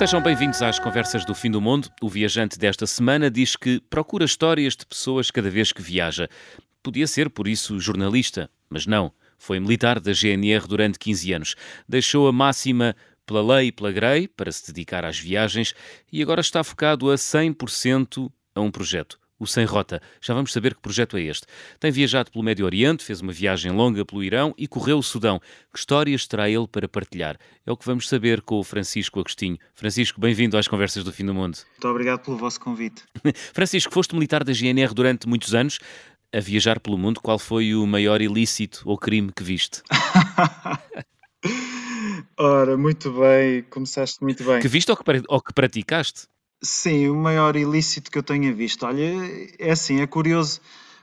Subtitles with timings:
[0.00, 1.90] Sejam bem-vindos às Conversas do Fim do Mundo.
[2.00, 6.26] O viajante desta semana diz que procura histórias de pessoas cada vez que viaja.
[6.82, 9.12] Podia ser, por isso, jornalista, mas não.
[9.36, 11.54] Foi militar da GNR durante 15 anos.
[11.86, 12.96] Deixou a máxima
[13.26, 15.74] pela lei e pela grei para se dedicar às viagens
[16.10, 20.02] e agora está focado a 100% a um projeto o Sem Rota.
[20.20, 21.46] Já vamos saber que projeto é este.
[21.80, 25.40] Tem viajado pelo Médio Oriente, fez uma viagem longa pelo Irão e correu o Sudão.
[25.72, 27.38] Que histórias terá ele para partilhar?
[27.66, 29.56] É o que vamos saber com o Francisco Agostinho.
[29.74, 31.56] Francisco, bem-vindo às Conversas do Fim do Mundo.
[31.70, 33.02] Muito obrigado pelo vosso convite.
[33.54, 35.78] Francisco, foste militar da GNR durante muitos anos.
[36.32, 39.82] A viajar pelo mundo, qual foi o maior ilícito ou crime que viste?
[42.38, 44.60] Ora, muito bem, começaste muito bem.
[44.60, 46.28] Que viste ou que, ou que praticaste?
[46.62, 48.84] Sim, o maior ilícito que eu tenha visto.
[48.84, 49.02] Olha,
[49.58, 50.60] é assim, é curioso,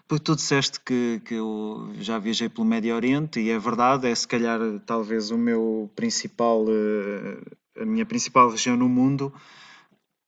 [0.08, 4.14] porque tu disseste que, que eu já viajei pelo Médio Oriente e é verdade, é
[4.14, 9.34] se calhar talvez o meu principal, eh, a minha principal região no mundo.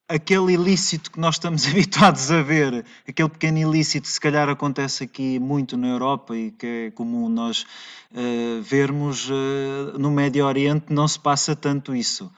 [0.08, 5.38] Aquele ilícito que nós estamos habituados a ver, aquele pequeno ilícito se calhar acontece aqui
[5.38, 7.64] muito na Europa e que é comum nós
[8.10, 12.28] uh, vermos, uh, no Médio Oriente não se passa tanto isso.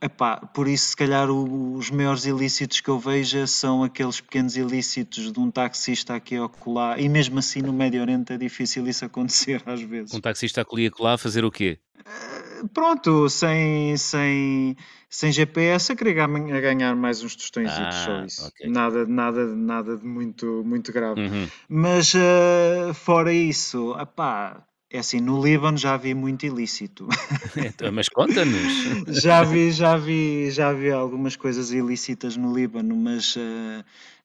[0.00, 4.56] Epá, por isso, se calhar, o, os maiores ilícitos que eu vejo são aqueles pequenos
[4.56, 8.86] ilícitos de um taxista aqui a colar, e mesmo assim no Médio Oriente é difícil
[8.86, 10.14] isso acontecer às vezes.
[10.14, 11.80] Um taxista aqui a colar fazer o quê?
[11.98, 14.76] Uh, pronto, sem, sem,
[15.10, 16.26] sem GPS, a querer a
[16.60, 18.52] ganhar mais uns tostões ah, isso.
[18.66, 21.22] Nada, nada, nada de muito, muito grave.
[21.22, 21.48] Uhum.
[21.68, 27.08] Mas uh, fora isso, epá, é assim, no Líbano já vi muito ilícito.
[27.56, 28.72] Então, mas conta-nos.
[29.22, 33.84] já vi, já vi, já vi algumas coisas ilícitas no Líbano, mas uh,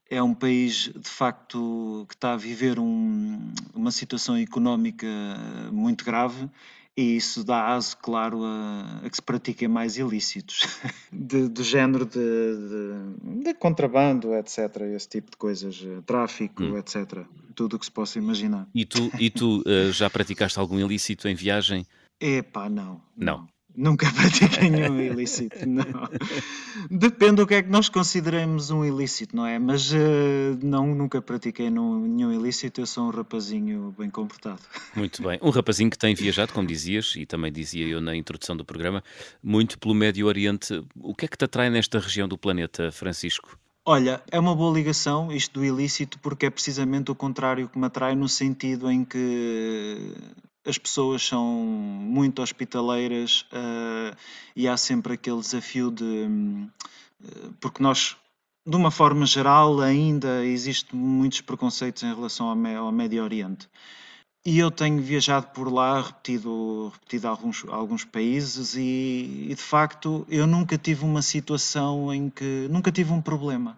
[0.09, 5.07] é um país de facto que está a viver um, uma situação económica
[5.71, 6.49] muito grave
[6.95, 10.79] e isso dá aso, claro, a, a que se pratiquem mais ilícitos,
[11.11, 16.77] de, do género de, de, de, contrabando, etc., esse tipo de coisas, eh, tráfico, hum.
[16.77, 17.25] etc.,
[17.55, 18.67] tudo o que se possa imaginar.
[18.73, 21.85] E tu, e tu uh, já praticaste algum ilícito em viagem?
[22.19, 23.01] Epá, não.
[23.17, 23.47] Não.
[23.75, 25.83] Nunca pratiquei nenhum ilícito, não.
[26.89, 29.57] Depende do que é que nós consideremos um ilícito, não é?
[29.57, 29.97] Mas uh,
[30.61, 34.61] não, nunca pratiquei nenhum ilícito, eu sou um rapazinho bem comportado.
[34.95, 35.39] Muito bem.
[35.41, 39.03] Um rapazinho que tem viajado, como dizias, e também dizia eu na introdução do programa,
[39.41, 40.83] muito pelo Médio Oriente.
[40.95, 43.57] O que é que te atrai nesta região do planeta, Francisco?
[43.85, 47.85] Olha, é uma boa ligação isto do ilícito, porque é precisamente o contrário que me
[47.85, 50.15] atrai, no sentido em que
[50.65, 54.15] as pessoas são muito hospitaleiras uh,
[54.55, 56.03] e há sempre aquele desafio de.
[56.03, 58.15] Uh, porque nós,
[58.65, 63.69] de uma forma geral, ainda existem muitos preconceitos em relação ao, ao Médio Oriente.
[64.45, 70.25] E eu tenho viajado por lá, repetido, repetido alguns, alguns países, e, e de facto
[70.29, 72.67] eu nunca tive uma situação em que.
[72.69, 73.77] nunca tive um problema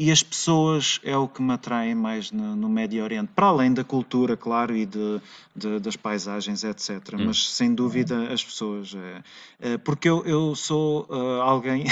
[0.00, 3.70] e as pessoas é o que me atrai mais no, no, Médio Oriente, para além
[3.70, 5.20] da cultura, claro, e de,
[5.54, 7.02] de das paisagens, etc.
[7.12, 7.26] Hum.
[7.26, 8.94] Mas sem dúvida as pessoas.
[8.94, 9.22] É,
[9.72, 11.84] é, porque eu, eu sou uh, alguém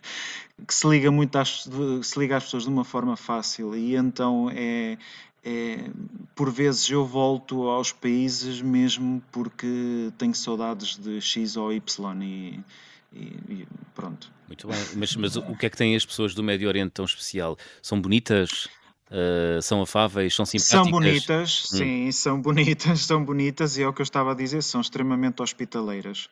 [0.66, 1.68] que se liga muito às,
[2.02, 4.96] se liga às pessoas de uma forma fácil e então é,
[5.44, 5.90] é,
[6.34, 12.60] por vezes eu volto aos países mesmo porque tenho saudades de X ou Y e,
[13.14, 14.30] e, e pronto.
[14.46, 17.04] Muito bem, mas, mas o que é que têm as pessoas do Médio Oriente tão
[17.04, 17.56] especial?
[17.80, 18.68] São bonitas?
[19.10, 20.70] Uh, são afáveis, são simpáticas?
[20.70, 21.76] São bonitas, hum.
[21.76, 25.42] sim, são bonitas, são bonitas e é o que eu estava a dizer, são extremamente
[25.42, 26.30] hospitaleiras.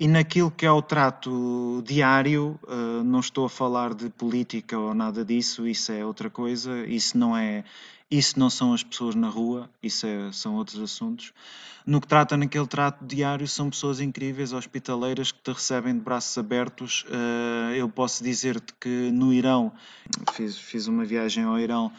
[0.00, 4.94] E naquilo que é o trato diário, uh, não estou a falar de política ou
[4.94, 7.62] nada disso, isso é outra coisa, isso não é
[8.10, 11.32] isso não são as pessoas na rua, isso é, são outros assuntos.
[11.86, 16.36] No que trata naquele trato diário, são pessoas incríveis, hospitaleiras, que te recebem de braços
[16.38, 17.04] abertos.
[17.04, 19.72] Uh, eu posso dizer-te que no Irão,
[20.32, 21.92] fiz, fiz uma viagem ao Irão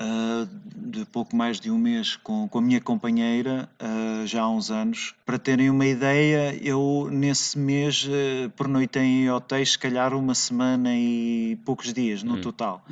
[0.00, 4.50] uh, de pouco mais de um mês com, com a minha companheira, uh, já há
[4.50, 5.14] uns anos.
[5.24, 10.94] Para terem uma ideia, eu nesse mês uh, pernoitei em hotéis, se calhar uma semana
[10.94, 12.40] e poucos dias no hum.
[12.40, 12.84] total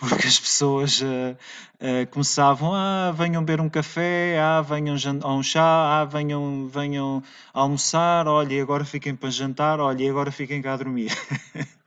[0.00, 1.02] porque as pessoas
[2.12, 7.20] começavam, ah, venham beber um café, ah, venham a um chá, ah, venham, venham
[7.52, 11.10] almoçar, olha, e agora fiquem para jantar, olha, e agora fiquem cá a dormir.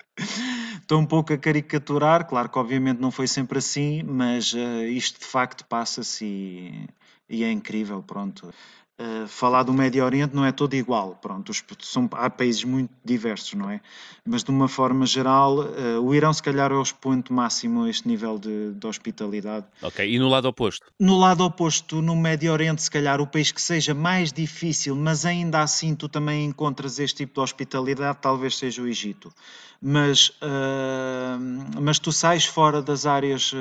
[0.91, 5.21] Estou um pouco a caricaturar, claro que obviamente não foi sempre assim, mas uh, isto
[5.21, 6.89] de facto passa-se e,
[7.29, 8.53] e, é incrível, pronto.
[8.99, 12.91] Uh, falar do Médio Oriente não é todo igual, pronto, os, são, há países muito
[13.05, 13.79] diversos, não é?
[14.27, 17.89] Mas de uma forma geral, uh, o Irão se calhar é o expoente máximo a
[17.89, 19.65] este nível de, de, hospitalidade.
[19.81, 20.85] Ok, e no lado oposto?
[20.99, 25.25] No lado oposto, no Médio Oriente, se calhar o país que seja mais difícil, mas
[25.25, 29.33] ainda assim tu também encontras este tipo de hospitalidade, talvez seja o Egito.
[29.81, 33.51] Mas, uh, mas tu sais fora das áreas,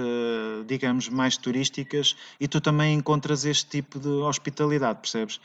[0.66, 5.40] digamos, mais turísticas e tu também encontras este tipo de hospitalidade, percebes?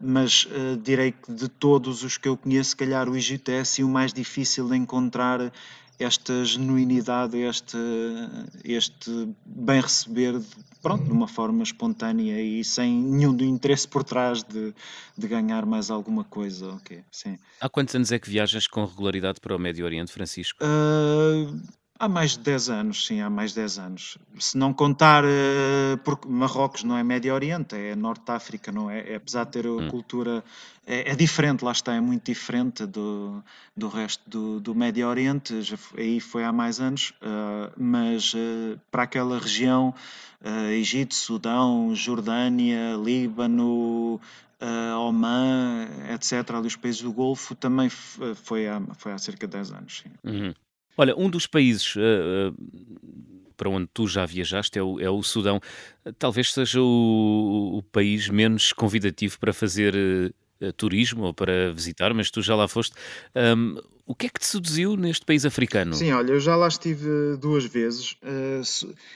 [0.00, 3.58] Mas uh, direi que de todos os que eu conheço, se calhar o Egito é
[3.60, 5.52] assim o mais difícil de encontrar
[6.00, 7.76] esta genuinidade, este,
[8.64, 10.40] este bem receber,
[10.82, 14.74] pronto, de uma forma espontânea e sem nenhum interesse por trás de,
[15.16, 16.72] de ganhar mais alguma coisa.
[16.74, 17.38] Okay, sim.
[17.60, 20.64] Há quantos anos é que viajas com regularidade para o Médio Oriente, Francisco?
[20.64, 21.60] Uh,
[22.00, 24.18] Há mais de 10 anos, sim, há mais de 10 anos.
[24.38, 29.00] Se não contar, uh, porque Marrocos não é Médio Oriente, é Norte África, não é?
[29.00, 29.86] é apesar de ter hum.
[29.90, 30.42] cultura,
[30.86, 33.44] é, é, diferente, lá está, é muito diferente do,
[33.76, 38.80] do resto do, do Médio Oriente, já, aí foi há mais anos, uh, mas uh,
[38.90, 39.94] para aquela região,
[40.72, 44.18] Egito, Sudão, Jordânia, Líbano,
[44.58, 49.52] uh, Oman, etc., ali os países do Golfo, também foi há, foi há cerca de
[49.52, 50.02] 10 anos.
[50.02, 50.10] Sim.
[50.24, 50.54] Uhum.
[50.96, 52.54] Olha, um dos países uh,
[53.56, 55.60] para onde tu já viajaste é o, é o Sudão.
[56.18, 62.30] Talvez seja o, o, país menos convidativo para fazer uh, turismo ou para visitar, mas
[62.30, 62.94] tu já lá foste.
[63.34, 63.76] Um,
[64.06, 65.94] o que é que te seduziu neste país africano?
[65.94, 68.16] Sim, olha, eu já lá estive duas vezes.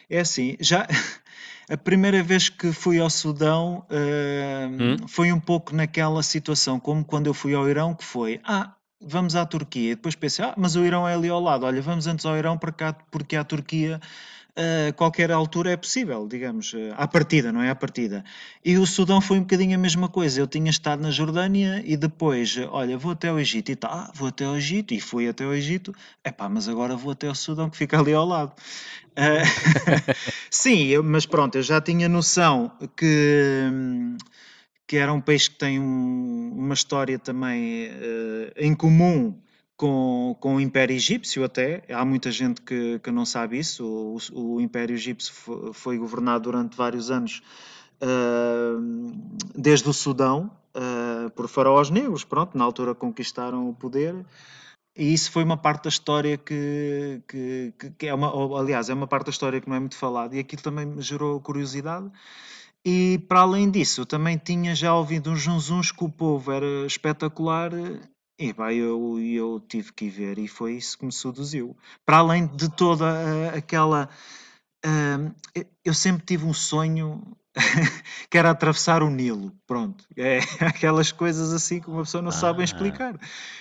[0.08, 0.86] É assim, já.
[1.68, 5.08] A primeira vez que fui ao Sudão hum?
[5.08, 9.36] foi um pouco naquela situação, como quando eu fui ao Irão, que foi, ah, vamos
[9.36, 9.92] à Turquia.
[9.92, 11.66] E depois pensei, ah, mas o Irão é ali ao lado.
[11.66, 14.00] Olha, vamos antes ao Irão porque a Turquia
[14.56, 17.70] a qualquer altura é possível, digamos, uh, à partida, não é?
[17.70, 18.24] À partida.
[18.64, 20.40] E o Sudão foi um bocadinho a mesma coisa.
[20.40, 24.12] Eu tinha estado na Jordânia e depois, olha, vou até ao Egito e tal, ah,
[24.14, 25.92] vou até ao Egito e fui até ao Egito,
[26.24, 28.52] epá, mas agora vou até ao Sudão que fica ali ao lado.
[29.16, 30.14] Uh,
[30.50, 33.68] sim, mas pronto, eu já tinha noção que.
[33.72, 34.16] Hum,
[34.86, 39.38] que era um país que tem um, uma história também uh, em comum
[39.76, 41.82] com, com o Império Egípcio até.
[41.88, 43.84] Há muita gente que, que não sabe isso.
[44.32, 47.42] O, o Império Egípcio foi, foi, governado durante vários anos
[48.02, 48.80] uh,
[49.54, 54.14] desde o Sudão uh, por faraós negros, pronto, na altura conquistaram o poder.
[54.96, 59.08] E isso foi uma parte da história que, que, que é uma, aliás, é uma
[59.08, 62.08] parte da história que não é muito falada e aquilo também me gerou curiosidade.
[62.86, 67.72] E para além disso, também tinha já ouvido uns zunzuns que o povo era espetacular
[68.38, 71.76] e pá, eu, eu tive que ir ver e foi isso que me seduziu.
[72.04, 74.08] Para além de toda uh, aquela.
[74.84, 75.32] Uh,
[75.84, 77.22] eu sempre tive um sonho
[78.28, 79.52] que era atravessar o Nilo.
[79.66, 82.32] Pronto, é aquelas coisas assim que uma pessoa não ah.
[82.32, 83.18] sabe explicar.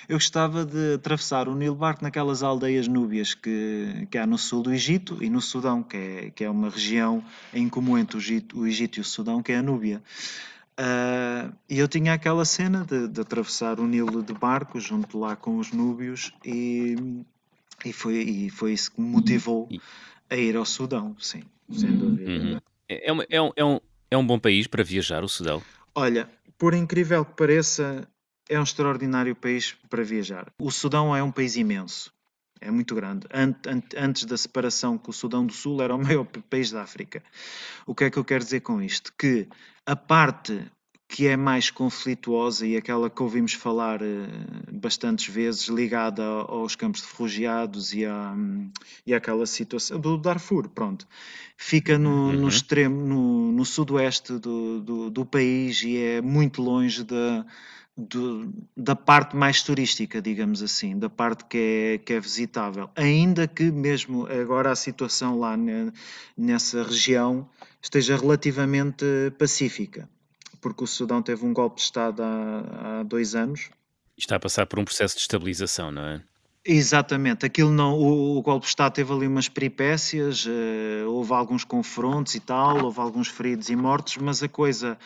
[0.07, 4.63] Eu gostava de atravessar o Nilo barco naquelas aldeias núbias que, que há no sul
[4.63, 7.23] do Egito e no Sudão, que é, que é uma região
[7.53, 10.01] em comum entre o Egito, o Egito e o Sudão, que é a Núbia.
[10.73, 15.35] Uh, e eu tinha aquela cena de, de, atravessar o Nilo de barco junto lá
[15.35, 16.95] com os núbios e,
[17.85, 19.69] e, foi, e foi isso que me motivou
[20.31, 22.31] a ir ao Sudão, sim, sem dúvida.
[22.31, 22.59] Uhum.
[22.87, 23.79] É, uma, é, um, é, um,
[24.11, 25.61] é um bom país para viajar, o Sudão?
[25.95, 28.07] Olha, por incrível que pareça,
[28.49, 30.51] é um extraordinário país para viajar.
[30.59, 32.13] O Sudão é um país imenso,
[32.59, 33.27] é muito grande.
[33.97, 37.23] Antes da separação com o Sudão do Sul, era o maior país da África.
[37.85, 39.13] O que é que eu quero dizer com isto?
[39.17, 39.47] Que
[39.85, 40.65] a parte
[41.13, 44.25] que é mais conflituosa e aquela que ouvimos falar uh,
[44.71, 48.35] bastantes vezes, ligada aos campos de refugiados e, à,
[49.05, 51.07] e àquela situação do Darfur, pronto.
[51.55, 52.33] Fica no, uhum.
[52.33, 57.45] no extremo, no, no sudoeste do, do, do, país e é muito longe da,
[57.95, 62.89] do, da parte mais turística, digamos assim, da parte que é, que é visitável.
[62.95, 65.55] Ainda que mesmo agora a situação lá
[66.35, 67.47] nessa região
[67.79, 69.05] esteja relativamente
[69.37, 70.09] pacífica
[70.63, 73.69] porque o Sudão teve um golpe de Estado há, há dois anos.
[74.17, 76.23] Está a passar por um processo de estabilização, não é?
[76.65, 81.65] Exatamente, aquilo não, o, o, golpe de Estado teve ali umas peripécias, uh, houve alguns
[81.65, 84.97] confrontos e tal, houve alguns feridos e mortos, mas a coisa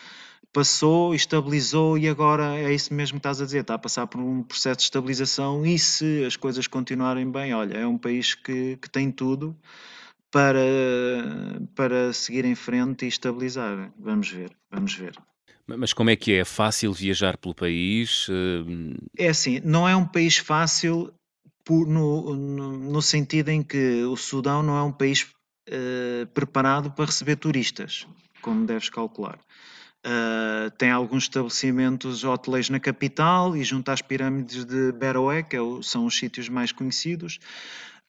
[0.52, 4.20] passou, estabilizou e agora é isso mesmo que estás a dizer, está a passar por
[4.20, 8.76] um processo de estabilização e se as coisas continuarem bem, olha, é um país que,
[8.76, 9.56] que tem tudo
[10.30, 10.60] para,
[11.74, 13.92] para seguir em frente e estabilizar.
[13.98, 15.12] Vamos ver, vamos ver.
[15.76, 16.38] Mas como é que é?
[16.38, 18.26] É fácil viajar pelo país?
[19.16, 21.12] É assim, não é um país fácil
[21.64, 25.26] por, no, no, no, sentido em que o Sudão não é um país
[25.68, 28.06] uh, preparado para receber turistas,
[28.40, 29.38] como deves calcular.
[30.06, 35.60] Uh, tem alguns estabelecimentos hoteleiros na capital e junto às pirâmides de Beroé, que é
[35.82, 37.38] são os sítios mais conhecidos.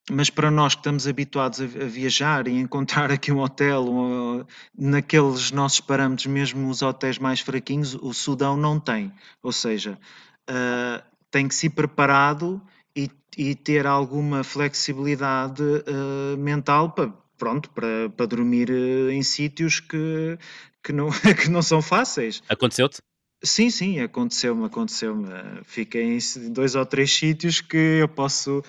[0.09, 4.45] Mas para nós que estamos habituados a, viajar e encontrar aqui um hotel
[4.77, 9.11] naqueles nossos parâmetros, mesmo os hotéis mais fraquinhos, o Sudão não tem.
[9.41, 9.97] Ou seja,
[10.49, 12.61] uh, tem que se preparado
[12.95, 20.37] e, e ter alguma flexibilidade uh, mental para, pronto, para, para dormir em sítios que,
[20.83, 21.09] que não,
[21.41, 22.41] que não são fáceis.
[22.49, 23.01] Aconteceu-te?
[23.41, 25.27] Sim, sim, aconteceu-me, aconteceu-me.
[25.63, 26.19] Fiquei em
[26.51, 28.61] dois ou três sítios que eu posso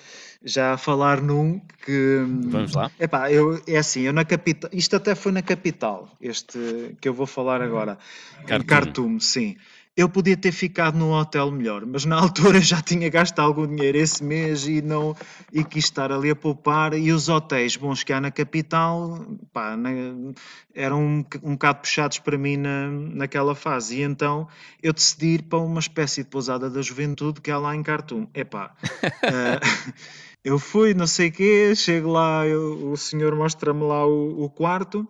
[0.43, 2.23] já falar num que.
[2.25, 2.89] Vamos lá.
[2.99, 4.69] Epá, eu, é assim, eu na capital.
[4.73, 7.97] Isto até foi na capital, este que eu vou falar agora.
[8.47, 8.55] Khartoum.
[8.55, 9.57] Em Khartoum, sim.
[9.95, 13.97] Eu podia ter ficado num hotel melhor, mas na altura já tinha gasto algum dinheiro
[13.97, 15.15] esse mês e não
[15.51, 16.93] e quis estar ali a poupar.
[16.93, 19.89] E os hotéis bons que há na capital pá, na,
[20.73, 23.97] eram um, um bocado puxados para mim na, naquela fase.
[23.97, 24.47] E então
[24.81, 28.27] eu decidi ir para uma espécie de pousada da juventude que há lá em Khartoum.
[28.33, 29.91] Epá, uh,
[30.43, 34.49] eu fui, não sei o quê, chego lá, eu, o senhor mostra-me lá o, o
[34.49, 35.07] quarto,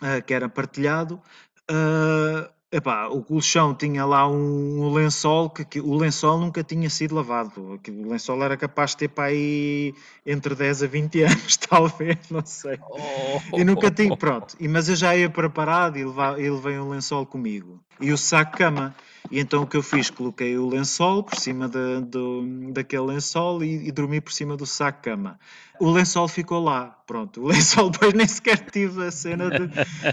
[0.00, 1.20] uh, que era partilhado.
[1.68, 7.14] Uh, Epá, o colchão tinha lá um, lençol que, que, o lençol nunca tinha sido
[7.14, 7.80] lavado.
[7.88, 9.94] O lençol era capaz de ter para aí
[10.26, 12.76] entre 10 a 20 anos, talvez, não sei.
[12.90, 14.56] Oh, e nunca tinha, pronto.
[14.58, 17.80] E, mas eu já ia preparado e, levava, e levei um lençol comigo.
[18.00, 18.94] E o saco cama.
[19.30, 20.10] E então o que eu fiz?
[20.10, 24.66] Coloquei o lençol por cima de, de, daquele lençol e, e, dormi por cima do
[24.66, 25.38] saco cama.
[25.80, 27.42] O lençol ficou lá, pronto.
[27.42, 29.68] O lençol depois nem sequer tive a cena de,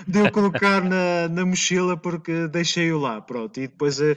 [0.07, 3.59] de eu colocar na, na mochila porque deixei-o lá, pronto.
[3.59, 4.15] E depois a,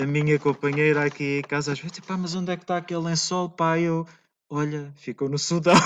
[0.00, 3.00] a, minha companheira aqui em casa às vezes, pá, mas onde é que está aquele
[3.00, 3.48] lençol?
[3.48, 4.06] Pá, eu,
[4.50, 5.74] olha, ficou no Sudão.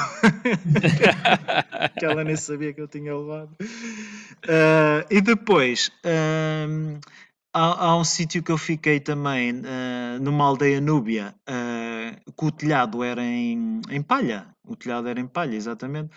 [1.98, 3.50] que ela nem sabia que eu tinha levado.
[3.60, 5.90] Uh, e depois...
[6.04, 6.98] Uh,
[7.52, 12.50] há, há um sítio que eu fiquei também, uh, numa aldeia núbia, uh, que o
[12.50, 14.46] telhado era em, em palha.
[14.66, 16.10] O telhado era em palha, exatamente.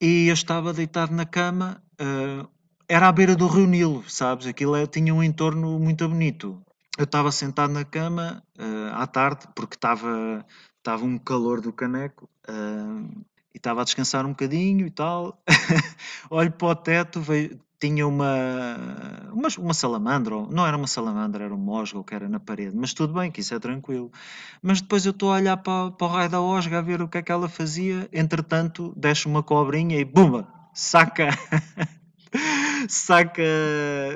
[0.00, 2.48] E eu estava deitado na cama, uh,
[2.88, 4.46] era à beira do Rio Nilo, sabes?
[4.46, 6.60] Aquilo é, tinha um entorno muito bonito.
[6.98, 8.42] Eu estava sentado na cama
[8.92, 10.44] à tarde, porque estava,
[10.76, 12.28] estava um calor do caneco,
[13.54, 15.42] e estava a descansar um bocadinho e tal.
[16.28, 18.76] Olho para o teto, vejo, tinha uma,
[19.32, 22.94] uma, uma salamandra, não era uma salamandra, era um mosgo que era na parede, mas
[22.94, 24.12] tudo bem, que isso é tranquilo.
[24.62, 27.08] Mas depois eu estou a olhar para, para o raio da osga a ver o
[27.08, 31.30] que é que ela fazia, entretanto, deixa uma cobrinha e bumba, saca.
[32.86, 33.42] saca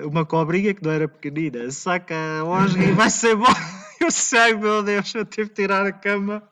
[0.04, 3.56] uma cobrinha que não era pequenina, saca a osga e vai-se embora.
[3.98, 6.42] Eu sei, meu Deus, eu tive que tirar a cama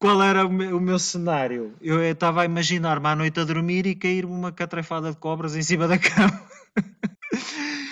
[0.00, 1.74] qual era o meu, o meu cenário?
[1.80, 5.62] Eu estava a imaginar-me à noite a dormir e cair-me uma catrafada de cobras em
[5.62, 6.42] cima da cama.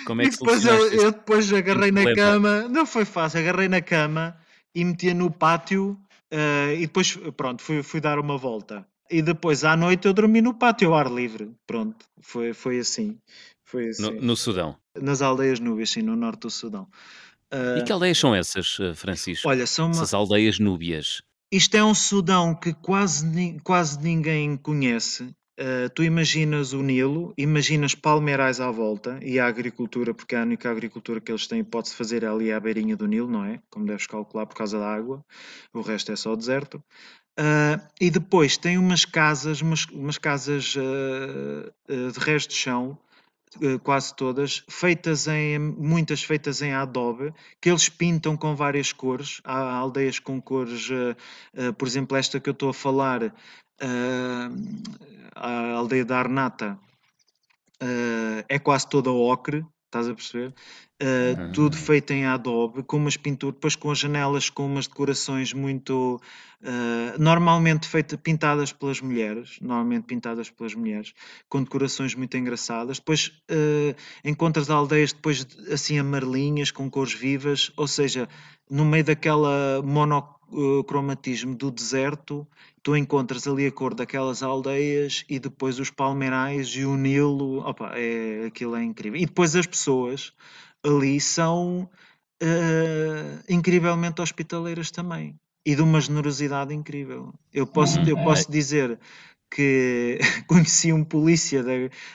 [0.05, 3.67] Como é que e depois eu, eu, depois agarrei na cama, não foi fácil, agarrei
[3.67, 4.35] na cama
[4.73, 5.91] e metia no pátio
[6.33, 8.83] uh, e depois, pronto, fui, fui dar uma volta.
[9.07, 11.51] E depois à noite eu dormi no pátio ao ar livre.
[11.67, 13.19] Pronto, foi, foi assim.
[13.63, 14.01] Foi assim.
[14.01, 14.75] No, no Sudão?
[14.99, 16.87] Nas aldeias núbias, sim, no norte do Sudão.
[17.53, 19.47] Uh, e que aldeias são essas, eh, Francisco?
[19.47, 19.91] Olha, são uma...
[19.91, 21.21] essas aldeias núbias.
[21.51, 25.23] Isto é um Sudão que quase, quase ninguém conhece.
[25.59, 30.43] Uh, tu imaginas o Nilo, imaginas palmeirais à volta e a agricultura, porque é a
[30.43, 33.59] única agricultura que eles têm pode-se fazer ali à beirinha do Nilo, não é?
[33.69, 35.25] Como deves calcular por causa da água,
[35.73, 36.81] o resto é só deserto.
[37.37, 42.97] Uh, e depois tem umas casas, umas, umas casas uh, de resto de chão,
[43.83, 49.41] quase todas, feitas em muitas feitas em adobe, que eles pintam com várias cores.
[49.43, 51.15] Há aldeias com cores, uh,
[51.57, 53.33] uh, por exemplo, esta que eu estou a falar,
[55.35, 56.77] a aldeia da Arnata,
[58.49, 60.53] é quase toda ocre, estás a perceber?
[61.01, 65.53] Uh, tudo feito em Adobe, com umas pinturas, depois com as janelas com umas decorações
[65.53, 66.21] muito
[66.61, 71.13] uh, normalmente feitas, pintadas pelas mulheres, normalmente pintadas pelas mulheres,
[71.47, 72.99] com decorações muito engraçadas.
[72.99, 78.27] Depois uh, encontras aldeias depois assim amarelinhas, com cores vivas, ou seja,
[78.69, 79.81] no meio daquela
[80.51, 82.47] monocromatismo do deserto,
[82.81, 87.91] tu encontras ali a cor daquelas aldeias e depois os palmeirais e o Nilo, opa,
[87.95, 89.19] é, aquilo é incrível.
[89.19, 90.33] E depois as pessoas
[90.83, 91.89] ali são
[92.41, 97.33] uh, incrivelmente hospitaleiras também e de uma generosidade incrível.
[97.53, 98.97] Eu posso, eu posso dizer
[99.51, 101.63] que conheci um polícia,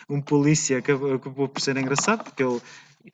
[0.08, 2.60] um polícia que acabou por ser engraçado, porque ele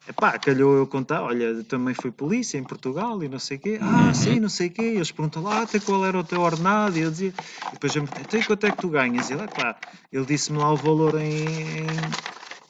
[0.06, 3.78] Epá, calhou eu contar, olha, também fui polícia em Portugal e não sei o quê.
[3.80, 4.14] Ah, uhum.
[4.14, 4.82] sim, não sei o quê.
[4.82, 6.97] E eles perguntam lá até qual era o teu ordenado.
[6.97, 7.35] E eu dizia,
[7.68, 9.30] e depois eu me até quanto é que tu ganhas?
[9.30, 9.76] E ele, epá,
[10.12, 12.16] ele disse-me lá o valor em, em,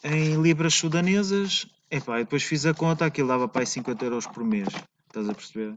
[0.02, 4.44] em libras sudanesas Epá, depois fiz a conta, aquilo dava para aí 50 euros por
[4.44, 5.76] mês, estás a perceber?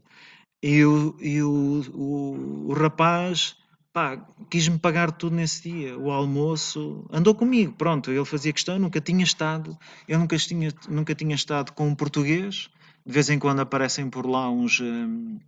[0.62, 3.58] E o, e o, o, o rapaz
[3.94, 4.18] pá,
[4.50, 9.24] quis-me pagar tudo nesse dia, o almoço, andou comigo, pronto, ele fazia questão, nunca tinha
[9.24, 12.70] estado, eu nunca tinha, nunca tinha estado com um português,
[13.06, 15.40] de vez em quando aparecem por lá uns, hum,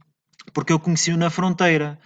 [0.54, 2.00] porque eu conheci-o na fronteira,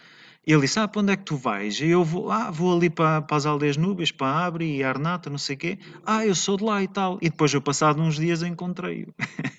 [0.47, 1.79] ele disse: Ah, para onde é que tu vais?
[1.79, 5.29] E eu vou, ah, vou ali para, para as aldeias Núbias, para Abre e Arnata,
[5.29, 5.79] não sei o quê.
[6.05, 7.19] Ah, eu sou de lá e tal.
[7.21, 9.13] E depois, eu passado uns dias, encontrei-o.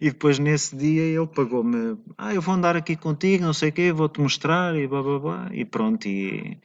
[0.00, 3.72] e depois, nesse dia, ele pagou-me: Ah, eu vou andar aqui contigo, não sei o
[3.72, 5.50] quê, vou-te mostrar e blá blá blá.
[5.52, 6.06] E pronto.
[6.06, 6.58] E.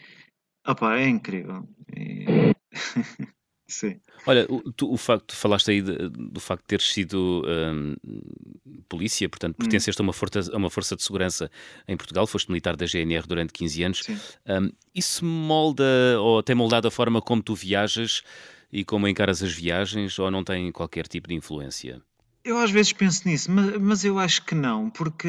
[0.68, 1.68] Opá, é incrível.
[1.96, 2.54] E...
[3.70, 4.00] Sim.
[4.25, 7.96] Olha, o, tu, o facto, falaste aí de, do facto de teres sido um,
[8.88, 9.60] polícia, portanto, hum.
[9.60, 10.06] pertenceste hum.
[10.06, 11.51] a, uma força, a uma força de segurança
[11.86, 14.04] em Portugal, foste militar da GNR durante 15 anos.
[14.48, 15.84] Um, isso molda,
[16.20, 18.24] ou tem moldado a forma como tu viajas
[18.72, 22.01] e como encaras as viagens, ou não tem qualquer tipo de influência?
[22.48, 25.27] Eu às vezes penso nisso, mas, mas eu acho que não, porque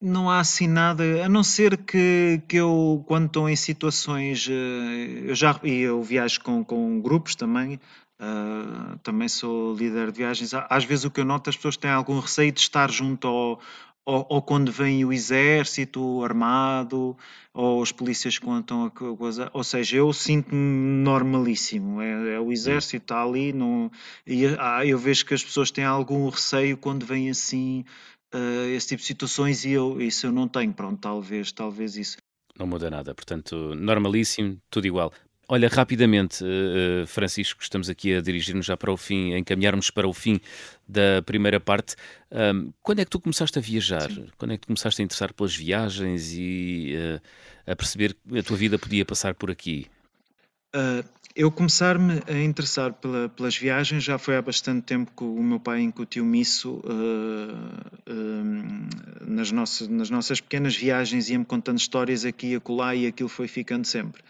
[0.00, 5.30] não há assim nada, a não ser que, que eu, quando estou em situações, eh,
[5.30, 7.80] eu já e eu viajo com, com grupos também,
[8.20, 10.54] uh, também sou líder de viagens.
[10.54, 13.60] Às vezes o que eu noto, as pessoas têm algum receio de estar junto ao,
[14.06, 17.16] ou, ou, quando vem o exército armado,
[17.52, 22.00] ou os polícias contam a coisa, ou seja, eu sinto-me normalíssimo.
[22.02, 23.90] É, é, o exército está ali, não,
[24.26, 27.84] e ah, eu vejo que as pessoas têm algum receio quando vem assim
[28.34, 32.18] uh, esse tipo de situações e eu isso eu não tenho, pronto, talvez, talvez isso.
[32.58, 35.12] Não muda nada, portanto, normalíssimo, tudo igual.
[35.46, 40.08] Olha, rapidamente, uh, Francisco, estamos aqui a dirigir-nos já para o fim, a encaminharmos para
[40.08, 40.40] o fim
[40.88, 41.96] da primeira parte.
[42.32, 44.10] Um, quando é que tu começaste a viajar?
[44.10, 44.26] Sim.
[44.38, 48.42] Quando é que tu começaste a interessar pelas viagens e uh, a perceber que a
[48.42, 49.86] tua vida podia passar por aqui?
[50.74, 55.42] Uh, eu começar-me a interessar pela, pelas viagens já foi há bastante tempo que o
[55.42, 62.24] meu pai incutiu-me isso uh, uh, nas, nossas, nas nossas pequenas viagens, ia-me contando histórias
[62.24, 64.22] aqui e acolá e aquilo foi ficando sempre.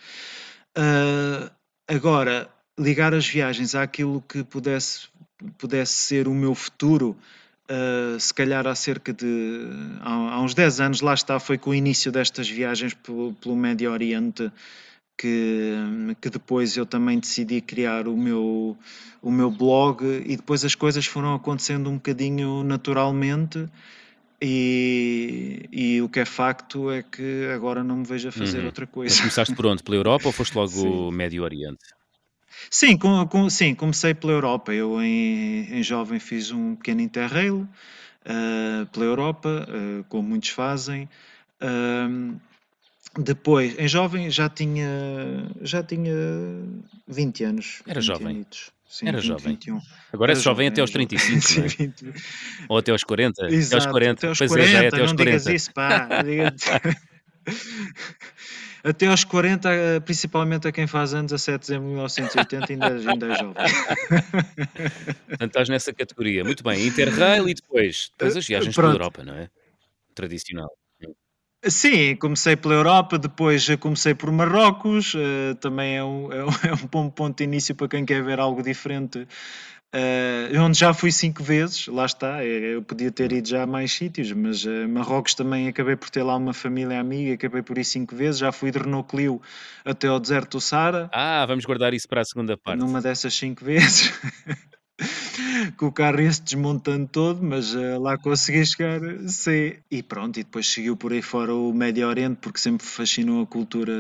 [1.89, 5.09] Agora, ligar as viagens àquilo que pudesse,
[5.59, 7.17] pudesse ser o meu futuro,
[7.65, 9.27] Uh, se calhar há cerca de
[10.03, 13.57] há, há, uns 10 anos, lá está, foi com o início destas viagens pelo, pelo
[13.57, 14.53] Médio Oriente
[15.17, 15.75] que,
[16.21, 18.77] que depois eu também decidi criar o meu,
[19.23, 23.67] o meu blog e depois as coisas foram acontecendo um bocadinho naturalmente.
[24.47, 28.67] E, e, o que é facto é que agora não me vejo a fazer uhum.
[28.67, 29.15] outra coisa.
[29.15, 29.83] Mas começaste por onde?
[29.83, 31.11] Pela Europa ou foste logo.
[31.13, 31.83] Médio Oriente?
[32.71, 34.75] Sim, com, com, sim, comecei pela Europa.
[34.75, 37.67] Eu em, em jovem fiz um pequeno interrail
[38.27, 41.09] uh, pela Europa, uh, como muitos fazem.
[41.63, 42.39] Uh,
[43.19, 44.89] depois, em jovem já tinha
[45.63, 46.15] já tinha
[47.07, 47.83] 20 anos.
[47.87, 48.47] Era jovem.
[48.89, 49.53] Sim, Era 20, jovem.
[49.55, 49.81] 21.
[50.13, 51.69] Agora é jovem até aos 35, Sim, não é?
[51.77, 52.15] 20.
[52.69, 53.47] Ou até aos 40.
[53.47, 54.19] Exato, até aos 40.
[54.19, 55.39] Até aos 40, é, até aos não 40.
[55.39, 56.09] digas isso, pá.
[58.85, 63.11] até aos 40, principalmente a quem faz anos a 7 de dezembro de 1980, ainda,
[63.11, 63.55] ainda é jovem.
[65.29, 66.45] Portanto, estás nessa categoria.
[66.45, 68.93] Muito bem, Interrail e depois, depois as viagens Pronto.
[68.93, 69.49] pela Europa, não é?
[70.15, 70.71] Tradicional.
[71.67, 76.75] Sim, comecei pela Europa, depois comecei por Marrocos, uh, também é um, é, um, é
[76.75, 79.27] um bom ponto de início para quem quer ver algo diferente.
[79.95, 83.93] Uh, onde já fui cinco vezes, lá está, eu podia ter ido já a mais
[83.93, 87.85] sítios, mas uh, Marrocos também acabei por ter lá uma família amiga, acabei por ir
[87.85, 89.41] cinco vezes, já fui de Renault Clio
[89.85, 91.09] até ao deserto do Sara.
[91.13, 92.81] Ah, vamos guardar isso para a segunda parte.
[92.81, 94.13] Numa dessas cinco vezes.
[95.77, 99.75] com o carro ia-se desmontando todo, mas uh, lá consegui chegar, sim.
[99.91, 103.47] E pronto, e depois seguiu por aí fora o Médio Oriente, porque sempre fascinou a
[103.47, 103.93] cultura,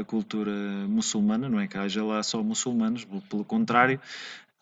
[0.00, 0.52] a cultura
[0.88, 4.00] muçulmana, não é que haja lá só muçulmanos, pelo contrário.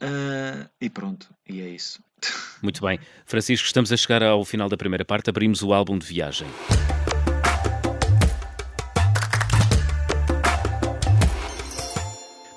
[0.03, 2.00] Uh, e pronto, e é isso.
[2.62, 2.98] Muito bem.
[3.26, 6.48] Francisco, estamos a chegar ao final da primeira parte, abrimos o álbum de viagem.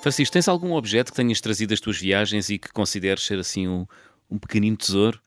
[0.04, 3.66] Francisco, tens algum objeto que tenhas trazido das tuas viagens e que consideres ser assim
[3.66, 3.86] um,
[4.30, 5.18] um pequenino tesouro?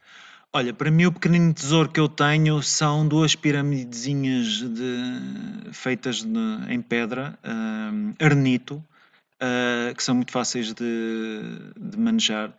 [0.54, 6.40] Olha, para mim o pequenino tesouro que eu tenho são duas piramidezinhas de, feitas de,
[6.70, 11.42] em pedra, uh, arnito, uh, que são muito fáceis de,
[11.76, 12.54] de manejar,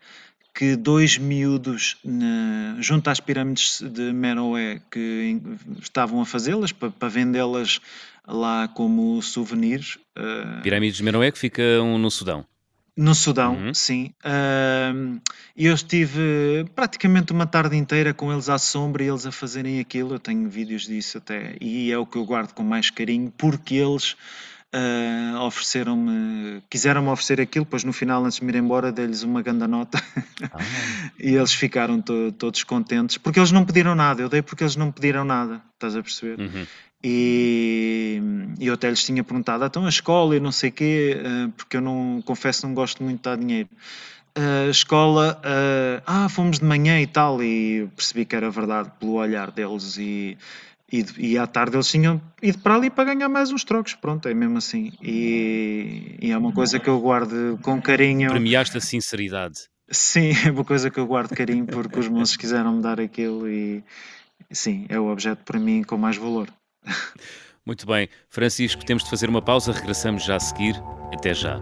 [0.53, 5.41] que dois miúdos na, junto às pirâmides de Meroé que
[5.81, 7.81] estavam a fazê-las para, para vendê-las
[8.29, 9.99] lá como souvenirs.
[10.17, 12.45] Uh, Pirâmides de Meroé que ficam no Sudão.
[12.97, 13.73] No Sudão, uhum.
[13.73, 14.13] sim.
[14.25, 15.21] Uh,
[15.57, 20.15] eu estive praticamente uma tarde inteira com eles à sombra e eles a fazerem aquilo.
[20.15, 23.77] Eu tenho vídeos disso até, e é o que eu guardo com mais carinho, porque
[23.77, 24.17] eles
[24.75, 29.43] uh, ofereceram-me, quiseram-me oferecer aquilo, pois no final, antes de me ir embora, dei-lhes uma
[29.43, 30.03] grande nota
[30.53, 30.59] ah.
[31.19, 34.77] e eles ficaram to todos contentes, porque eles não pediram nada, eu dei porque eles
[34.77, 36.41] não pediram nada, estás a perceber?
[36.41, 36.67] Uhum.
[37.03, 38.21] E,
[38.59, 41.53] e eu até lhes tinha perguntado, então a escola e não sei o quê, uh,
[41.53, 43.69] porque eu não, confesso, não gosto muito de dar dinheiro.
[44.35, 49.15] A escola, uh, ah, fomos de manhã e tal, e percebi que era verdade pelo
[49.15, 50.37] olhar deles e
[50.91, 54.27] e, e à tarde eles tinham ido para ali para ganhar mais uns trocos, pronto,
[54.27, 54.93] é mesmo assim.
[55.03, 58.31] E, e é uma coisa que eu guardo com carinho.
[58.31, 59.69] Premiaste a sinceridade.
[59.91, 63.47] Sim, é uma coisa que eu guardo carinho porque os moços quiseram me dar aquilo
[63.49, 63.85] e
[64.51, 66.49] sim, é o objeto para mim com mais valor.
[67.65, 70.75] Muito bem, Francisco, temos de fazer uma pausa, regressamos já a seguir.
[71.13, 71.61] Até já.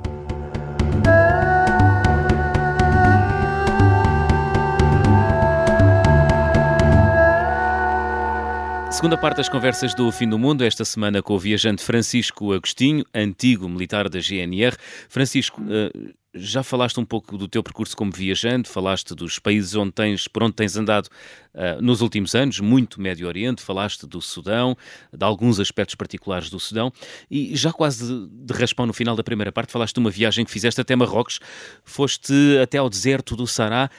[8.96, 13.04] Segunda parte das conversas do Fim do Mundo, esta semana com o viajante Francisco Agostinho,
[13.12, 14.74] antigo militar da GNR.
[15.08, 15.90] Francisco, eh,
[16.36, 20.42] já falaste um pouco do teu percurso como viajante, falaste dos países onde tens, por
[20.42, 24.76] onde tens andado uh, nos últimos anos, muito Médio Oriente, falaste do Sudão,
[25.12, 26.92] de alguns aspectos particulares do Sudão,
[27.30, 30.44] e já quase de, de raspão no final da primeira parte, falaste de uma viagem
[30.44, 31.40] que fizeste até Marrocos,
[31.84, 33.90] foste até ao deserto do Sará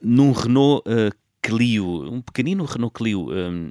[0.00, 3.28] num Renault uh, Clio, um pequenino Renault Clio.
[3.30, 3.70] Um,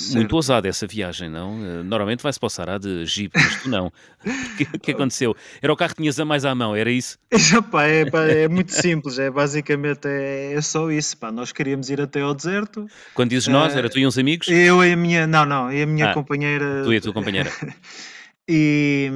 [0.00, 0.16] Certo.
[0.16, 1.58] Muito ousada essa viagem, não?
[1.62, 3.86] Eh, normalmente vai-se para o Sará de Jeep, mas tu não.
[3.86, 3.92] O
[4.56, 5.36] que, que, aconteceu?
[5.60, 7.18] Era o carro que tinhas a mais à mão, era isso?
[7.80, 11.16] É, pá, é, muito simples, é basicamente é, é, só isso.
[11.16, 11.30] Pá.
[11.30, 12.86] Nós queríamos ir até ao deserto.
[13.14, 14.48] Quando dizes nós, era tu e uns amigos?
[14.48, 16.82] Eu e a minha, não, não, e a minha ah, companheira.
[16.84, 17.50] Tu e a tua companheira.
[18.52, 19.08] E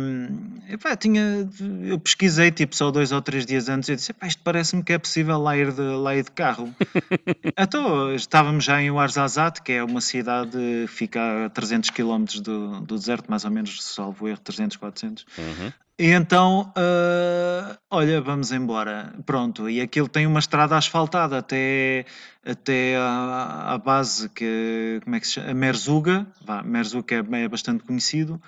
[0.70, 1.48] epá, tinha,
[1.82, 4.92] eu pesquisei tipo só dois ou três dias antes e disse: epá, isto parece-me que
[4.92, 6.72] é possível lá ir de, lá ir de carro.
[7.58, 12.80] então estávamos já em Ouarzazate, que é uma cidade que fica a 300 km do,
[12.82, 15.26] do deserto, mais ou menos, salvo erro, 300, 400.
[15.36, 15.72] Uhum.
[15.98, 19.12] E então, uh, olha, vamos embora.
[19.26, 22.06] Pronto, e aquilo tem uma estrada asfaltada até,
[22.44, 25.50] até a, a base, que como é que se chama?
[25.50, 26.26] A Merzuga.
[26.44, 28.40] Vá, Merzuga é, é bastante conhecido.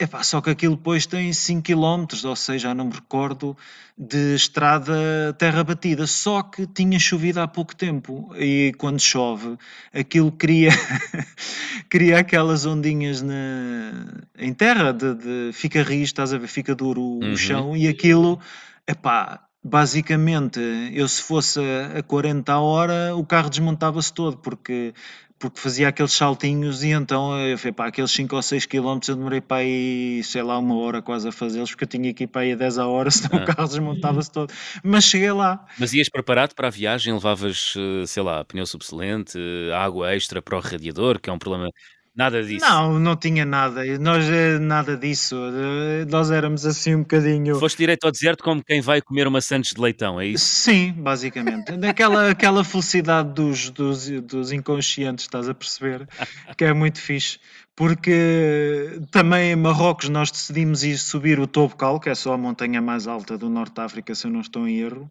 [0.00, 3.56] Epá, só que aquilo depois tem 5 km, ou seja, não me recordo,
[3.98, 6.06] de estrada terra batida.
[6.06, 9.58] Só que tinha chovido há pouco tempo e quando chove,
[9.92, 10.70] aquilo cria,
[11.90, 17.00] cria aquelas ondinhas na, em terra, de, de, fica rio, estás a ver, fica duro
[17.00, 17.36] o uhum.
[17.36, 18.38] chão e aquilo,
[18.86, 20.60] epá, basicamente,
[20.92, 21.58] eu se fosse
[21.98, 24.94] a 40 a hora, o carro desmontava-se todo, porque
[25.38, 29.16] porque fazia aqueles saltinhos e então eu fui para aqueles 5 ou 6 km eu
[29.16, 32.26] demorei para aí, sei lá, uma hora quase a fazê-los, porque eu tinha que ir
[32.26, 33.42] para aí a 10 a hora, senão ah.
[33.42, 34.52] o carro desmontava-se todo.
[34.82, 35.64] Mas cheguei lá.
[35.78, 37.14] Mas ias preparado para a viagem?
[37.14, 39.38] Levavas, eh, sei lá, pneu subselente,
[39.74, 41.70] água extra para o radiador, que é um problema
[42.18, 42.66] Nada disso.
[42.68, 43.84] Não, não tinha nada.
[44.00, 45.36] Nós eh, nada disso.
[45.36, 47.54] Eh, nós éramos assim um bocadinho.
[47.60, 50.44] Foste direito ao deserto como quem vai comer uma Santos de leitão, é isso?
[50.44, 51.76] Sim, basicamente.
[51.76, 56.08] Daquela aquela felicidade dos, dos, dos inconscientes, estás a perceber?
[56.56, 57.38] Que é muito fixe.
[57.76, 62.82] Porque também em Marrocos nós decidimos ir subir o Tobcal, que é só a montanha
[62.82, 65.08] mais alta do Norte de África, se eu não estou em erro